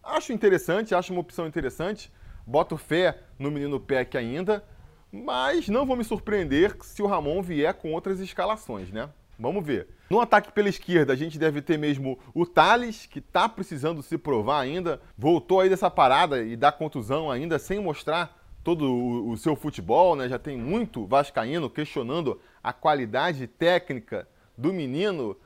Acho 0.03 0.33
interessante, 0.33 0.95
acho 0.95 1.13
uma 1.13 1.21
opção 1.21 1.45
interessante. 1.45 2.11
Boto 2.45 2.75
fé 2.75 3.19
no 3.37 3.51
menino 3.51 3.79
Peck 3.79 4.17
ainda, 4.17 4.63
mas 5.11 5.69
não 5.69 5.85
vou 5.85 5.95
me 5.95 6.03
surpreender 6.03 6.75
se 6.81 7.03
o 7.03 7.07
Ramon 7.07 7.39
vier 7.43 7.75
com 7.75 7.93
outras 7.93 8.19
escalações, 8.19 8.91
né? 8.91 9.09
Vamos 9.39 9.63
ver. 9.63 9.87
No 10.09 10.19
ataque 10.19 10.51
pela 10.51 10.69
esquerda, 10.69 11.13
a 11.13 11.15
gente 11.15 11.37
deve 11.37 11.61
ter 11.61 11.77
mesmo 11.77 12.17
o 12.33 12.45
Thales, 12.45 13.05
que 13.05 13.19
está 13.19 13.47
precisando 13.47 14.01
se 14.01 14.17
provar 14.17 14.61
ainda. 14.61 15.01
Voltou 15.17 15.59
aí 15.59 15.69
dessa 15.69 15.91
parada 15.91 16.41
e 16.43 16.55
da 16.55 16.71
contusão 16.71 17.29
ainda 17.29 17.59
sem 17.59 17.79
mostrar 17.79 18.35
todo 18.63 18.91
o, 18.91 19.31
o 19.31 19.37
seu 19.37 19.55
futebol, 19.55 20.15
né? 20.15 20.27
Já 20.27 20.39
tem 20.39 20.57
muito 20.57 21.05
vascaíno 21.05 21.69
questionando 21.69 22.39
a 22.63 22.73
qualidade 22.73 23.45
técnica 23.47 24.27
do 24.57 24.73
menino 24.73 25.37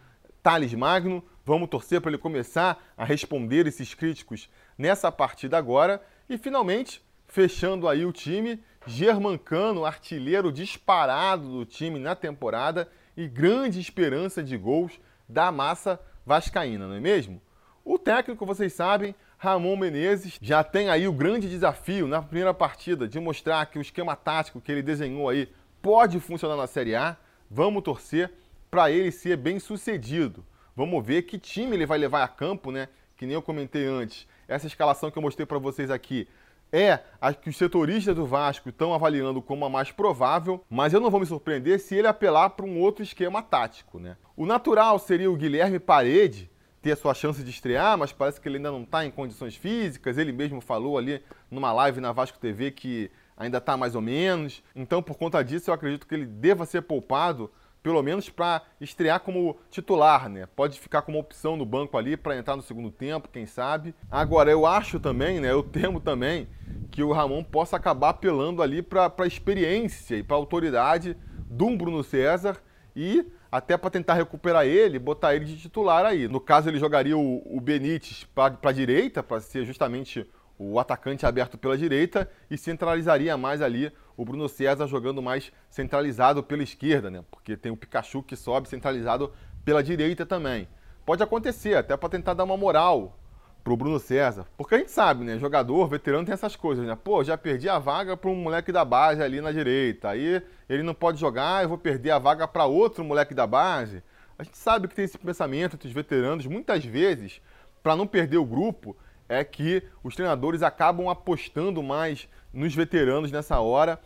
Thales 0.41 0.73
Magno. 0.73 1.23
Vamos 1.45 1.69
torcer 1.69 1.99
para 1.99 2.11
ele 2.11 2.17
começar 2.17 2.81
a 2.95 3.03
responder 3.03 3.67
esses 3.67 3.93
críticos 3.93 4.49
nessa 4.77 5.11
partida 5.11 5.57
agora. 5.57 6.01
E 6.29 6.37
finalmente, 6.37 7.01
fechando 7.27 7.89
aí 7.89 8.05
o 8.05 8.11
time, 8.11 8.63
Germancano, 8.87 9.85
artilheiro 9.85 10.51
disparado 10.51 11.49
do 11.49 11.65
time 11.65 11.99
na 11.99 12.15
temporada 12.15 12.89
e 13.15 13.27
grande 13.27 13.79
esperança 13.79 14.43
de 14.43 14.57
gols 14.57 14.99
da 15.27 15.51
massa 15.51 15.99
vascaína, 16.25 16.87
não 16.87 16.95
é 16.95 16.99
mesmo? 16.99 17.41
O 17.83 17.97
técnico, 17.97 18.45
vocês 18.45 18.73
sabem, 18.73 19.15
Ramon 19.37 19.75
Menezes, 19.75 20.37
já 20.41 20.63
tem 20.63 20.89
aí 20.89 21.07
o 21.07 21.13
grande 21.13 21.49
desafio 21.49 22.07
na 22.07 22.21
primeira 22.21 22.53
partida 22.53 23.07
de 23.07 23.19
mostrar 23.19 23.65
que 23.65 23.79
o 23.79 23.81
esquema 23.81 24.15
tático 24.15 24.61
que 24.61 24.71
ele 24.71 24.83
desenhou 24.83 25.27
aí 25.27 25.51
pode 25.81 26.19
funcionar 26.19 26.55
na 26.55 26.67
Série 26.67 26.95
A. 26.95 27.17
Vamos 27.49 27.81
torcer 27.81 28.31
para 28.69 28.91
ele 28.91 29.11
ser 29.11 29.35
bem 29.37 29.59
sucedido. 29.59 30.45
Vamos 30.75 31.05
ver 31.05 31.23
que 31.23 31.39
time 31.39 31.75
ele 31.75 31.87
vai 31.87 31.97
levar 31.97 32.23
a 32.23 32.27
campo, 32.27 32.71
né? 32.71 32.87
Que 33.17 33.25
nem 33.25 33.33
eu 33.33 33.41
comentei 33.41 33.85
antes 33.85 34.27
essa 34.47 34.67
escalação 34.67 35.09
que 35.09 35.17
eu 35.17 35.21
mostrei 35.21 35.45
para 35.45 35.57
vocês 35.57 35.89
aqui 35.89 36.27
é 36.71 36.99
a 37.19 37.33
que 37.33 37.49
os 37.49 37.57
setoristas 37.57 38.15
do 38.15 38.25
Vasco 38.25 38.69
estão 38.69 38.93
avaliando 38.93 39.41
como 39.41 39.65
a 39.65 39.69
mais 39.69 39.91
provável, 39.91 40.63
mas 40.69 40.93
eu 40.93 40.99
não 40.99 41.09
vou 41.11 41.19
me 41.19 41.25
surpreender 41.25 41.79
se 41.79 41.95
ele 41.95 42.07
apelar 42.07 42.51
para 42.51 42.65
um 42.65 42.79
outro 42.79 43.03
esquema 43.03 43.41
tático. 43.41 43.99
Né? 43.99 44.15
O 44.35 44.45
natural 44.45 44.97
seria 44.97 45.29
o 45.29 45.35
Guilherme 45.35 45.79
Parede 45.79 46.49
ter 46.81 46.93
a 46.93 46.95
sua 46.95 47.13
chance 47.13 47.43
de 47.43 47.49
estrear, 47.49 47.97
mas 47.97 48.11
parece 48.11 48.41
que 48.41 48.47
ele 48.47 48.57
ainda 48.57 48.71
não 48.71 48.83
está 48.83 49.05
em 49.05 49.11
condições 49.11 49.55
físicas. 49.55 50.17
Ele 50.17 50.31
mesmo 50.31 50.61
falou 50.61 50.97
ali 50.97 51.21
numa 51.49 51.71
live 51.71 51.99
na 51.99 52.11
Vasco 52.11 52.39
TV 52.39 52.71
que 52.71 53.11
ainda 53.37 53.59
está 53.59 53.77
mais 53.77 53.95
ou 53.95 54.01
menos. 54.01 54.63
Então, 54.75 55.01
por 55.01 55.17
conta 55.17 55.43
disso, 55.43 55.69
eu 55.69 55.73
acredito 55.73 56.07
que 56.07 56.15
ele 56.15 56.25
deva 56.25 56.65
ser 56.65 56.81
poupado 56.81 57.51
pelo 57.83 58.01
menos 58.03 58.29
para 58.29 58.61
estrear 58.79 59.19
como 59.19 59.57
titular, 59.69 60.29
né? 60.29 60.47
Pode 60.55 60.79
ficar 60.79 61.01
como 61.01 61.19
opção 61.19 61.55
no 61.55 61.65
banco 61.65 61.97
ali 61.97 62.15
para 62.15 62.37
entrar 62.37 62.55
no 62.55 62.61
segundo 62.61 62.91
tempo, 62.91 63.29
quem 63.31 63.45
sabe. 63.45 63.95
Agora, 64.09 64.51
eu 64.51 64.65
acho 64.65 64.99
também, 64.99 65.39
né? 65.39 65.51
Eu 65.51 65.63
temo 65.63 65.99
também 65.99 66.47
que 66.91 67.03
o 67.03 67.11
Ramon 67.11 67.43
possa 67.43 67.77
acabar 67.77 68.09
apelando 68.09 68.61
ali 68.61 68.81
para 68.81 69.11
a 69.17 69.27
experiência 69.27 70.15
e 70.15 70.23
para 70.23 70.35
a 70.35 70.39
autoridade 70.39 71.17
do 71.49 71.75
Bruno 71.75 72.03
César 72.03 72.57
e 72.95 73.25
até 73.51 73.75
para 73.75 73.89
tentar 73.89 74.13
recuperar 74.13 74.65
ele, 74.65 74.97
botar 74.97 75.35
ele 75.35 75.45
de 75.45 75.57
titular 75.57 76.05
aí. 76.05 76.27
No 76.27 76.39
caso, 76.39 76.69
ele 76.69 76.79
jogaria 76.79 77.17
o, 77.17 77.41
o 77.45 77.59
Benítez 77.59 78.25
para 78.33 78.57
a 78.63 78.71
direita, 78.71 79.21
para 79.21 79.41
ser 79.41 79.65
justamente 79.65 80.25
o 80.63 80.79
atacante 80.79 81.25
aberto 81.25 81.57
pela 81.57 81.75
direita 81.75 82.29
e 82.49 82.55
centralizaria 82.55 83.35
mais 83.35 83.63
ali 83.63 83.91
o 84.15 84.23
Bruno 84.23 84.47
César 84.47 84.85
jogando 84.85 85.19
mais 85.19 85.51
centralizado 85.71 86.43
pela 86.43 86.61
esquerda, 86.61 87.09
né? 87.09 87.23
Porque 87.31 87.57
tem 87.57 87.71
o 87.71 87.77
Pikachu 87.77 88.21
que 88.21 88.35
sobe 88.35 88.69
centralizado 88.69 89.33
pela 89.65 89.81
direita 89.81 90.23
também. 90.23 90.67
Pode 91.03 91.23
acontecer, 91.23 91.73
até 91.73 91.97
para 91.97 92.09
tentar 92.09 92.35
dar 92.35 92.43
uma 92.43 92.55
moral 92.55 93.17
pro 93.63 93.75
Bruno 93.75 93.97
César. 93.97 94.45
Porque 94.55 94.75
a 94.75 94.77
gente 94.77 94.91
sabe, 94.91 95.23
né? 95.23 95.39
Jogador, 95.39 95.87
veterano 95.87 96.25
tem 96.25 96.33
essas 96.33 96.55
coisas, 96.55 96.85
né? 96.85 96.95
Pô, 96.95 97.23
já 97.23 97.35
perdi 97.35 97.67
a 97.67 97.79
vaga 97.79 98.15
para 98.15 98.29
um 98.29 98.35
moleque 98.35 98.71
da 98.71 98.85
base 98.85 99.23
ali 99.23 99.41
na 99.41 99.51
direita. 99.51 100.09
Aí 100.09 100.43
ele 100.69 100.83
não 100.83 100.93
pode 100.93 101.19
jogar, 101.19 101.63
eu 101.63 101.69
vou 101.69 101.77
perder 101.79 102.11
a 102.11 102.19
vaga 102.19 102.47
para 102.47 102.65
outro 102.65 103.03
moleque 103.03 103.33
da 103.33 103.47
base. 103.47 104.03
A 104.37 104.43
gente 104.43 104.59
sabe 104.59 104.87
que 104.87 104.93
tem 104.93 105.05
esse 105.05 105.17
pensamento 105.17 105.75
entre 105.75 105.87
os 105.87 105.93
veteranos, 105.93 106.45
muitas 106.45 106.85
vezes, 106.85 107.41
para 107.81 107.95
não 107.95 108.05
perder 108.05 108.37
o 108.37 108.45
grupo, 108.45 108.95
é 109.31 109.45
que 109.45 109.81
os 110.03 110.13
treinadores 110.13 110.61
acabam 110.61 111.07
apostando 111.07 111.81
mais 111.81 112.27
nos 112.53 112.75
veteranos 112.75 113.31
nessa 113.31 113.61
hora. 113.61 113.97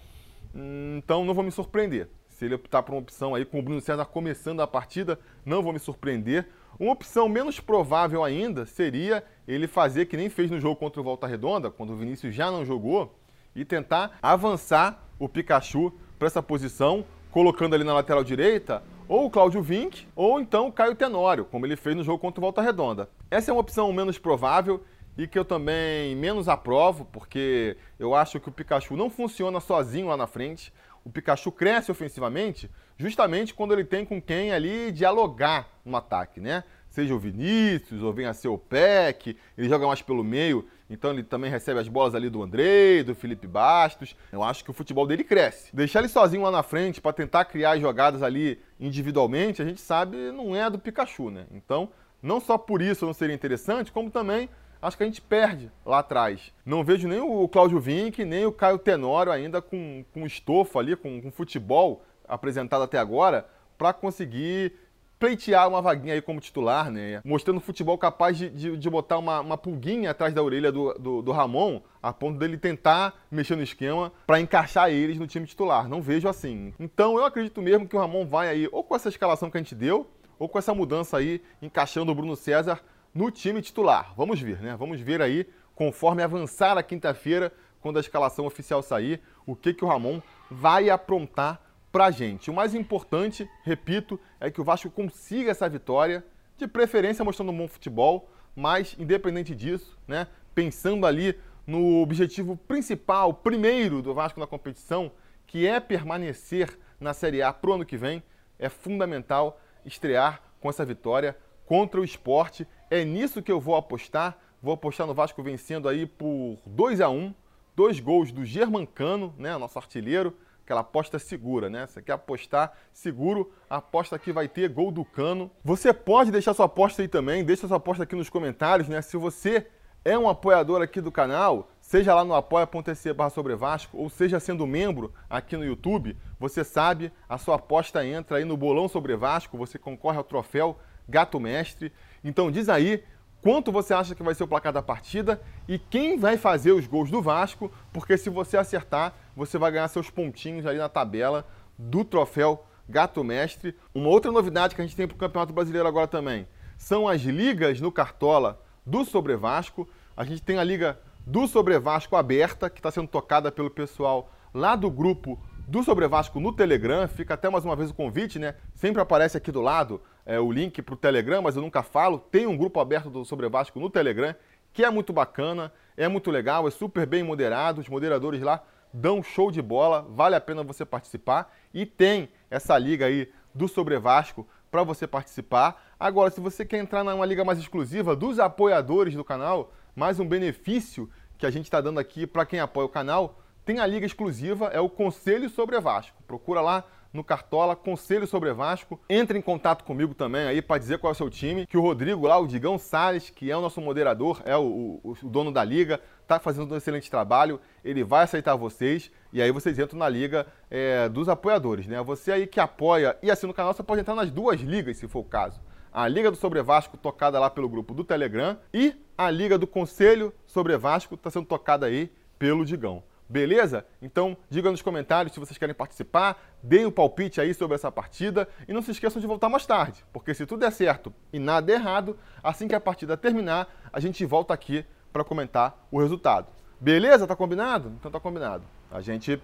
Então 0.98 1.26
não 1.26 1.34
vou 1.34 1.44
me 1.44 1.52
surpreender. 1.52 2.08
Se 2.30 2.46
ele 2.46 2.54
optar 2.54 2.84
por 2.84 2.94
uma 2.94 3.02
opção 3.02 3.34
aí 3.34 3.44
com 3.44 3.60
o 3.60 3.62
Bruno 3.64 3.82
César 3.82 4.06
começando 4.06 4.62
a 4.62 4.68
partida, 4.68 5.20
não 5.44 5.64
vou 5.64 5.74
me 5.74 5.80
surpreender. 5.80 6.48
Uma 6.80 6.92
opção 6.92 7.28
menos 7.28 7.60
provável 7.60 8.24
ainda 8.24 8.68
seria 8.68 9.24
ele 9.48 9.68
fazer 9.68 10.06
que 10.06 10.16
nem 10.16 10.30
fez 10.30 10.52
no 10.52 10.60
jogo 10.60 10.76
contra 10.76 11.02
o 11.02 11.04
Volta 11.04 11.26
Redonda, 11.26 11.72
quando 11.72 11.94
o 11.94 11.96
Vinícius 11.96 12.36
já 12.36 12.52
não 12.52 12.64
jogou, 12.64 13.18
e 13.56 13.66
tentar 13.66 14.20
avançar 14.22 15.08
o 15.18 15.28
Pikachu 15.28 15.92
para 16.20 16.28
essa 16.28 16.44
posição, 16.44 17.06
colocando 17.32 17.74
ali 17.74 17.84
na 17.84 17.94
lateral 17.94 18.24
direita 18.24 18.84
ou 19.08 19.26
o 19.26 19.30
Cláudio 19.30 19.62
Vinck, 19.62 20.08
ou 20.16 20.40
então 20.40 20.68
o 20.68 20.72
Caio 20.72 20.96
Tenório, 20.96 21.46
como 21.46 21.66
ele 21.66 21.76
fez 21.76 21.96
no 21.96 22.04
jogo 22.04 22.20
contra 22.20 22.40
o 22.40 22.42
Volta 22.42 22.62
Redonda. 22.62 23.10
Essa 23.30 23.52
é 23.52 23.54
uma 23.54 23.62
opção 23.62 23.92
menos 23.94 24.18
provável 24.18 24.84
e 25.18 25.28
que 25.28 25.38
eu 25.38 25.46
também 25.46 26.16
menos 26.16 26.48
aprovo, 26.48 27.06
porque 27.06 27.78
eu 28.00 28.14
acho 28.14 28.40
que 28.40 28.50
o 28.50 28.52
Pikachu 28.52 28.96
não 28.96 29.10
funciona 29.10 29.60
sozinho 29.60 30.08
lá 30.08 30.18
na 30.18 30.28
frente. 30.28 30.74
O 31.04 31.10
Pikachu 31.10 31.52
cresce 31.52 31.92
ofensivamente 31.92 32.70
justamente 32.98 33.54
quando 33.54 33.74
ele 33.74 33.84
tem 33.84 34.06
com 34.06 34.22
quem 34.22 34.52
ali 34.52 34.92
dialogar 34.92 35.68
no 35.84 35.96
ataque, 35.96 36.40
né? 36.40 36.64
seja 36.96 37.14
o 37.14 37.20
Vinícius 37.20 38.02
ou 38.02 38.14
venha 38.14 38.30
a 38.30 38.34
ser 38.34 38.48
o 38.48 38.58
Peck, 38.58 39.36
ele 39.58 39.68
joga 39.68 39.86
mais 39.86 40.02
pelo 40.02 40.24
meio, 40.24 40.66
então 40.90 41.12
ele 41.12 41.24
também 41.24 41.52
recebe 41.52 41.78
as 41.78 41.90
bolas 41.90 42.16
ali 42.16 42.30
do 42.30 42.42
Andrei, 42.42 43.04
do 43.04 43.14
Felipe 43.14 43.46
Bastos. 43.46 44.16
Eu 44.32 44.42
acho 44.42 44.64
que 44.64 44.72
o 44.72 44.74
futebol 44.74 45.06
dele 45.06 45.26
cresce. 45.26 45.76
Deixar 45.76 46.00
ele 46.00 46.08
sozinho 46.08 46.44
lá 46.44 46.52
na 46.52 46.64
frente 46.64 47.02
para 47.02 47.12
tentar 47.12 47.44
criar 47.46 47.78
jogadas 47.78 48.24
ali 48.24 48.58
individualmente, 48.80 49.62
a 49.62 49.66
gente 49.66 49.82
sabe, 49.82 50.32
não 50.32 50.56
é 50.56 50.70
do 50.70 50.80
Pikachu, 50.80 51.30
né? 51.30 51.46
Então, 51.52 51.90
não 52.24 52.40
só 52.40 52.58
por 52.58 52.82
isso 52.82 53.06
não 53.06 53.14
seria 53.14 53.36
interessante, 53.36 53.92
como 53.92 54.10
também 54.10 54.50
acho 54.86 54.98
que 54.98 55.04
a 55.04 55.06
gente 55.06 55.22
perde 55.22 55.72
lá 55.86 56.00
atrás. 56.00 56.54
Não 56.66 56.84
vejo 56.84 57.08
nem 57.08 57.20
o 57.20 57.48
Cláudio 57.48 57.80
Vinck, 57.80 58.24
nem 58.24 58.46
o 58.46 58.52
Caio 58.52 58.78
Tenório 58.78 59.32
ainda 59.32 59.62
com, 59.62 60.06
com 60.14 60.26
estofo 60.26 60.80
ali, 60.80 60.96
com, 60.96 61.22
com 61.22 61.32
futebol 61.32 62.04
apresentado 62.28 62.84
até 62.84 62.98
agora, 62.98 63.48
para 63.78 63.94
conseguir 63.94 64.74
pleitear 65.20 65.68
uma 65.68 65.82
vaguinha 65.82 66.14
aí 66.14 66.22
como 66.22 66.40
titular, 66.40 66.92
né? 66.92 67.22
Mostrando 67.24 67.60
futebol 67.60 67.98
capaz 67.98 68.38
de, 68.38 68.50
de, 68.50 68.78
de 68.78 68.90
botar 68.90 69.18
uma, 69.18 69.40
uma, 69.40 69.58
pulguinha 69.58 70.12
atrás 70.12 70.34
da 70.34 70.44
orelha 70.44 70.72
do, 70.72 70.94
do, 70.96 71.22
do, 71.22 71.32
Ramon, 71.32 71.82
a 72.02 72.12
ponto 72.12 72.38
dele 72.38 72.58
tentar 72.58 73.26
mexer 73.32 73.56
no 73.56 73.64
esquema 73.64 74.12
para 74.28 74.40
encaixar 74.40 74.90
eles 74.90 75.18
no 75.18 75.28
time 75.28 75.48
titular. 75.48 75.88
Não 75.88 76.02
vejo 76.02 76.28
assim. 76.28 76.74
Então 76.80 77.18
eu 77.18 77.26
acredito 77.26 77.62
mesmo 77.62 77.88
que 77.88 77.96
o 77.96 78.00
Ramon 78.00 78.26
vai 78.26 78.50
aí 78.50 78.68
ou 78.72 78.84
com 78.84 78.96
essa 78.96 79.10
escalação 79.10 79.50
que 79.50 79.58
a 79.58 79.62
gente 79.62 79.76
deu, 79.76 80.10
ou 80.38 80.50
com 80.50 80.60
essa 80.60 80.74
mudança 80.74 81.18
aí, 81.18 81.42
encaixando 81.62 82.12
o 82.12 82.16
Bruno 82.16 82.36
César 82.36 82.82
no 83.16 83.32
time 83.32 83.62
titular. 83.62 84.14
Vamos 84.18 84.42
ver, 84.42 84.60
né? 84.60 84.76
Vamos 84.76 85.00
ver 85.00 85.22
aí, 85.22 85.48
conforme 85.74 86.22
avançar 86.22 86.78
a 86.78 86.84
quinta-feira, 86.84 87.52
quando 87.80 87.96
a 87.96 88.02
escalação 88.02 88.46
oficial 88.46 88.84
sair, 88.84 89.22
o 89.46 89.56
que, 89.56 89.74
que 89.74 89.86
o 89.86 89.88
Ramon 89.88 90.22
vai 90.52 90.90
aprontar 90.90 91.62
pra 91.94 92.12
gente. 92.12 92.52
O 92.52 92.54
mais 92.54 92.76
importante, 92.76 93.50
repito, 93.64 94.20
é 94.38 94.52
que 94.52 94.60
o 94.60 94.66
Vasco 94.66 94.90
consiga 94.90 95.52
essa 95.52 95.70
vitória, 95.70 96.26
de 96.58 96.68
preferência 96.68 97.24
mostrando 97.24 97.52
um 97.52 97.58
bom 97.58 97.68
futebol, 97.68 98.30
mas 98.54 98.96
independente 99.00 99.56
disso, 99.56 99.98
né, 100.08 100.28
pensando 100.54 101.06
ali 101.06 101.38
no 101.66 102.02
objetivo 102.02 102.58
principal, 102.58 103.34
primeiro 103.34 104.02
do 104.02 104.14
Vasco 104.14 104.40
na 104.40 104.48
competição, 104.48 105.12
que 105.48 105.66
é 105.66 105.80
permanecer 105.80 106.78
na 107.00 107.14
Série 107.14 107.42
A 107.42 107.54
pro 107.54 107.74
ano 107.74 107.86
que 107.86 107.98
vem, 107.98 108.22
é 108.60 108.68
fundamental 108.68 109.60
estrear 109.86 110.42
com 110.60 110.70
essa 110.70 110.86
vitória 110.86 111.38
contra 111.66 112.00
o 112.00 112.04
esporte. 112.04 112.68
É 112.90 113.04
nisso 113.04 113.42
que 113.42 113.52
eu 113.52 113.60
vou 113.60 113.76
apostar. 113.76 114.38
Vou 114.62 114.74
apostar 114.74 115.06
no 115.06 115.14
Vasco 115.14 115.42
vencendo 115.44 115.88
aí 115.88 116.06
por 116.06 116.58
2 116.66 117.02
a 117.02 117.10
1 117.10 117.34
dois 117.76 118.00
gols 118.00 118.32
do 118.32 118.46
Germancano, 118.46 119.34
né, 119.38 119.56
nosso 119.58 119.78
artilheiro, 119.78 120.34
aquela 120.64 120.82
aposta 120.82 121.20
segura, 121.20 121.70
né? 121.70 121.86
Você 121.86 122.02
quer 122.02 122.14
apostar 122.14 122.74
seguro, 122.92 123.52
aposta 123.70 124.18
que 124.18 124.32
vai 124.32 124.48
ter 124.48 124.68
gol 124.70 124.92
do 124.92 125.06
Cano. 125.06 125.52
Você 125.64 125.94
pode 125.94 126.32
deixar 126.32 126.56
sua 126.56 126.66
aposta 126.66 127.02
aí 127.04 127.08
também, 127.08 127.44
deixa 127.44 127.68
sua 127.68 127.78
aposta 127.78 128.04
aqui 128.04 128.16
nos 128.16 128.30
comentários, 128.30 128.88
né? 128.88 129.00
Se 129.02 129.16
você 129.16 129.68
é 130.04 130.18
um 130.18 130.28
apoiador 130.28 130.82
aqui 130.82 131.02
do 131.02 131.12
canal, 131.12 131.70
seja 131.82 132.16
lá 132.16 132.24
no 132.24 132.34
apoia.se 132.34 133.14
barra 133.14 133.30
sobre 133.30 133.56
Vasco, 133.56 133.98
ou 133.98 134.10
seja 134.10 134.40
sendo 134.40 134.66
membro 134.66 135.14
aqui 135.30 135.56
no 135.56 135.66
YouTube, 135.66 136.18
você 136.40 136.64
sabe, 136.64 137.12
a 137.30 137.38
sua 137.38 137.56
aposta 137.56 138.06
entra 138.06 138.38
aí 138.38 138.46
no 138.46 138.58
Bolão 138.58 138.88
Sobre 138.88 139.16
Vasco, 139.16 139.58
você 139.58 139.78
concorre 139.78 140.18
ao 140.18 140.24
troféu 140.24 140.80
Gato 141.08 141.40
Mestre. 141.40 141.92
Então 142.24 142.52
diz 142.52 142.70
aí 142.70 143.04
quanto 143.42 143.72
você 143.72 143.94
acha 143.94 144.16
que 144.16 144.24
vai 144.24 144.34
ser 144.34 144.44
o 144.44 144.48
placar 144.48 144.74
da 144.74 144.82
partida 144.82 145.42
e 145.68 145.78
quem 145.78 146.18
vai 146.18 146.38
fazer 146.38 146.72
os 146.72 146.88
gols 146.88 147.12
do 147.12 147.22
Vasco, 147.22 147.72
porque 147.94 148.18
se 148.18 148.30
você 148.30 148.58
acertar, 148.58 149.14
você 149.36 149.58
vai 149.58 149.72
ganhar 149.72 149.88
seus 149.88 150.10
pontinhos 150.10 150.66
ali 150.66 150.78
na 150.78 150.90
tabela 150.90 151.46
do 151.78 152.04
troféu 152.04 152.66
Gato 152.90 153.24
Mestre. 153.24 153.76
Uma 153.94 154.10
outra 154.10 154.32
novidade 154.32 154.76
que 154.76 154.82
a 154.82 154.86
gente 154.86 154.96
tem 154.96 155.08
para 155.08 155.16
o 155.16 155.20
Campeonato 155.20 155.54
Brasileiro 155.54 155.88
agora 155.88 156.08
também 156.08 156.48
são 156.78 157.08
as 157.08 157.22
ligas 157.22 157.80
no 157.80 157.92
Cartola 157.92 158.62
do 158.86 159.04
Sobre 159.06 159.36
Vasco. 159.36 159.88
A 160.16 160.24
gente 160.24 160.42
tem 160.42 160.58
a 160.58 160.64
liga 160.64 161.00
do 161.26 161.48
Sobre 161.48 161.78
Vasco 161.80 162.16
aberta, 162.16 162.70
que 162.70 162.80
está 162.80 162.92
sendo 162.92 163.08
tocada 163.08 163.52
pelo 163.52 163.70
pessoal 163.70 164.32
lá 164.54 164.76
do 164.76 164.90
grupo 164.90 165.40
do 165.68 165.84
Sobre 165.84 166.08
Vasco 166.08 166.40
no 166.40 166.54
Telegram. 166.54 167.08
Fica 167.08 167.34
até 167.34 167.50
mais 167.50 167.66
uma 167.66 167.76
vez 167.76 167.90
o 167.90 167.94
convite, 167.94 168.38
né? 168.38 168.56
Sempre 168.74 169.02
aparece 169.02 169.38
aqui 169.38 169.52
do 169.52 169.62
lado 169.62 170.02
é, 170.26 170.40
o 170.40 170.52
link 170.52 170.82
para 170.82 170.94
o 170.94 170.98
Telegram, 170.98 171.42
mas 171.42 171.56
eu 171.56 171.62
nunca 171.62 171.84
falo. 171.84 172.18
Tem 172.18 172.48
um 172.48 172.58
grupo 172.58 172.80
aberto 172.80 173.10
do 173.10 173.24
Sobre 173.24 173.48
Vasco 173.48 173.80
no 173.80 173.90
Telegram, 173.90 174.36
que 174.74 174.84
é 174.84 174.90
muito 174.90 175.14
bacana, 175.14 175.72
é 175.96 176.08
muito 176.08 176.32
legal, 176.32 176.68
é 176.68 176.72
super 176.72 177.06
bem 177.06 177.24
moderado. 177.24 177.80
Os 177.80 177.88
moderadores 177.88 178.42
lá 178.42 178.64
dão 178.92 179.22
show 179.22 179.52
de 179.52 179.62
bola, 179.62 180.06
vale 180.10 180.36
a 180.36 180.42
pena 180.42 180.64
você 180.64 180.84
participar. 180.86 181.54
E 181.74 181.86
tem 181.86 182.30
essa 182.50 182.78
liga 182.78 183.06
aí 183.06 183.32
do 183.54 183.68
Sobre 183.68 183.98
Vasco 184.00 184.48
para 184.72 184.84
você 184.84 185.08
participar. 185.08 185.94
Agora, 186.00 186.30
se 186.30 186.42
você 186.42 186.66
quer 186.66 186.78
entrar 186.78 187.04
numa 187.04 187.26
liga 187.26 187.46
mais 187.46 187.60
exclusiva 187.60 188.16
dos 188.16 188.40
apoiadores 188.40 189.14
do 189.14 189.24
canal, 189.24 189.72
mais 189.96 190.20
um 190.20 190.28
benefício 190.28 191.10
que 191.38 191.46
a 191.46 191.52
gente 191.52 191.66
está 191.66 191.80
dando 191.80 192.00
aqui 192.00 192.26
para 192.28 192.46
quem 192.46 192.60
apoia 192.60 192.86
o 192.86 192.90
canal, 192.90 193.40
tem 193.64 193.80
a 193.80 193.86
liga 193.86 194.06
exclusiva, 194.06 194.68
é 194.68 194.80
o 194.80 194.90
Conselho 194.90 195.50
Sobre 195.50 195.80
Vasco. 195.80 196.22
Procura 196.28 196.62
lá 196.62 196.84
no 197.16 197.24
Cartola, 197.24 197.76
Conselho 197.76 198.28
sobre 198.28 198.54
Vasco. 198.54 199.00
Entre 199.10 199.38
em 199.38 199.42
contato 199.42 199.84
comigo 199.84 200.14
também 200.14 200.46
aí 200.46 200.62
para 200.62 200.78
dizer 200.78 201.00
qual 201.00 201.12
é 201.12 201.14
o 201.14 201.18
seu 201.18 201.30
time, 201.30 201.66
que 201.66 201.78
o 201.78 201.82
Rodrigo 201.82 202.28
lá, 202.28 202.38
o 202.38 202.48
Digão 202.48 202.78
Salles, 202.78 203.30
que 203.30 203.50
é 203.50 203.58
o 203.58 203.62
nosso 203.62 203.82
moderador, 203.82 204.42
é 204.46 204.56
o, 204.56 205.00
o, 205.04 205.16
o 205.24 205.30
dono 205.30 205.52
da 205.52 205.64
liga, 205.64 206.00
está 206.22 206.40
fazendo 206.40 206.74
um 206.74 206.78
excelente 206.78 207.10
trabalho, 207.10 207.60
ele 207.84 208.04
vai 208.04 208.24
aceitar 208.24 208.56
vocês 208.56 209.12
e 209.32 209.42
aí 209.42 209.52
vocês 209.52 209.78
entram 209.80 210.00
na 210.00 210.10
liga 210.10 210.46
é, 210.70 211.08
dos 211.10 211.30
apoiadores, 211.30 211.88
né? 211.88 212.02
Você 212.04 212.32
aí 212.32 212.48
que 212.48 212.60
apoia 212.60 213.18
e 213.22 213.32
assina 213.32 213.52
o 213.52 213.56
canal, 213.56 213.74
você 213.74 213.84
pode 213.84 214.02
entrar 214.02 214.16
nas 214.16 214.32
duas 214.32 214.60
ligas, 214.62 214.98
se 214.98 215.08
for 215.08 215.20
o 215.20 215.24
caso. 215.24 215.60
A 215.92 216.10
Liga 216.10 216.30
do 216.30 216.36
Sobre 216.36 216.62
Vasco, 216.62 216.98
tocada 216.98 217.40
lá 217.40 217.50
pelo 217.50 217.70
grupo 217.70 217.94
do 217.94 218.04
Telegram, 218.04 218.58
e 218.74 218.94
a 219.18 219.30
Liga 219.30 219.58
do 219.58 219.66
Conselho 219.66 220.34
Sobre 220.46 220.76
Vasco, 220.78 221.16
está 221.16 221.30
sendo 221.30 221.46
tocada 221.46 221.86
aí 221.86 222.12
pelo 222.38 222.66
Digão. 222.66 223.02
Beleza? 223.28 223.86
Então, 224.02 224.38
diga 224.50 224.70
nos 224.70 224.82
comentários 224.82 225.34
se 225.34 225.40
vocês 225.40 225.58
querem 225.58 225.74
participar, 225.74 226.38
deem 226.62 226.86
um 226.86 226.92
palpite 226.92 227.42
aí 227.42 227.54
sobre 227.54 227.76
essa 227.76 227.92
partida 227.92 228.48
e 228.68 228.74
não 228.74 228.82
se 228.82 228.92
esqueçam 228.92 229.20
de 229.20 229.28
voltar 229.28 229.50
mais 229.50 229.66
tarde, 229.66 230.06
porque 230.14 230.34
se 230.34 230.46
tudo 230.46 230.60
der 230.60 230.72
certo 230.72 231.12
e 231.34 231.40
nada 231.40 231.72
errado, 231.72 232.18
assim 232.44 232.68
que 232.68 232.76
a 232.76 232.80
partida 232.80 233.18
terminar, 233.18 233.68
a 233.92 234.00
gente 234.00 234.24
volta 234.26 234.54
aqui 234.54 234.86
para 235.12 235.24
comentar 235.24 235.88
o 235.92 236.00
resultado. 236.00 236.48
Beleza? 236.80 237.26
Tá 237.26 237.36
combinado? 237.36 237.94
Então 238.00 238.12
tá 238.12 238.20
combinado. 238.20 238.64
A 238.92 239.02
gente 239.02 239.42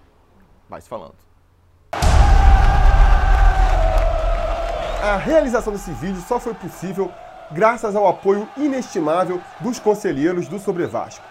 vai 0.70 0.80
se 0.80 0.88
falando. 0.88 1.16
A 5.02 5.18
realização 5.18 5.74
desse 5.74 5.92
vídeo 5.94 6.22
só 6.22 6.40
foi 6.40 6.54
possível 6.54 7.12
graças 7.52 7.96
ao 7.96 8.08
apoio 8.08 8.48
inestimável 8.56 9.42
dos 9.60 9.80
conselheiros 9.80 10.48
do 10.48 10.60
Sobre 10.60 10.86
Vasco. 10.86 11.31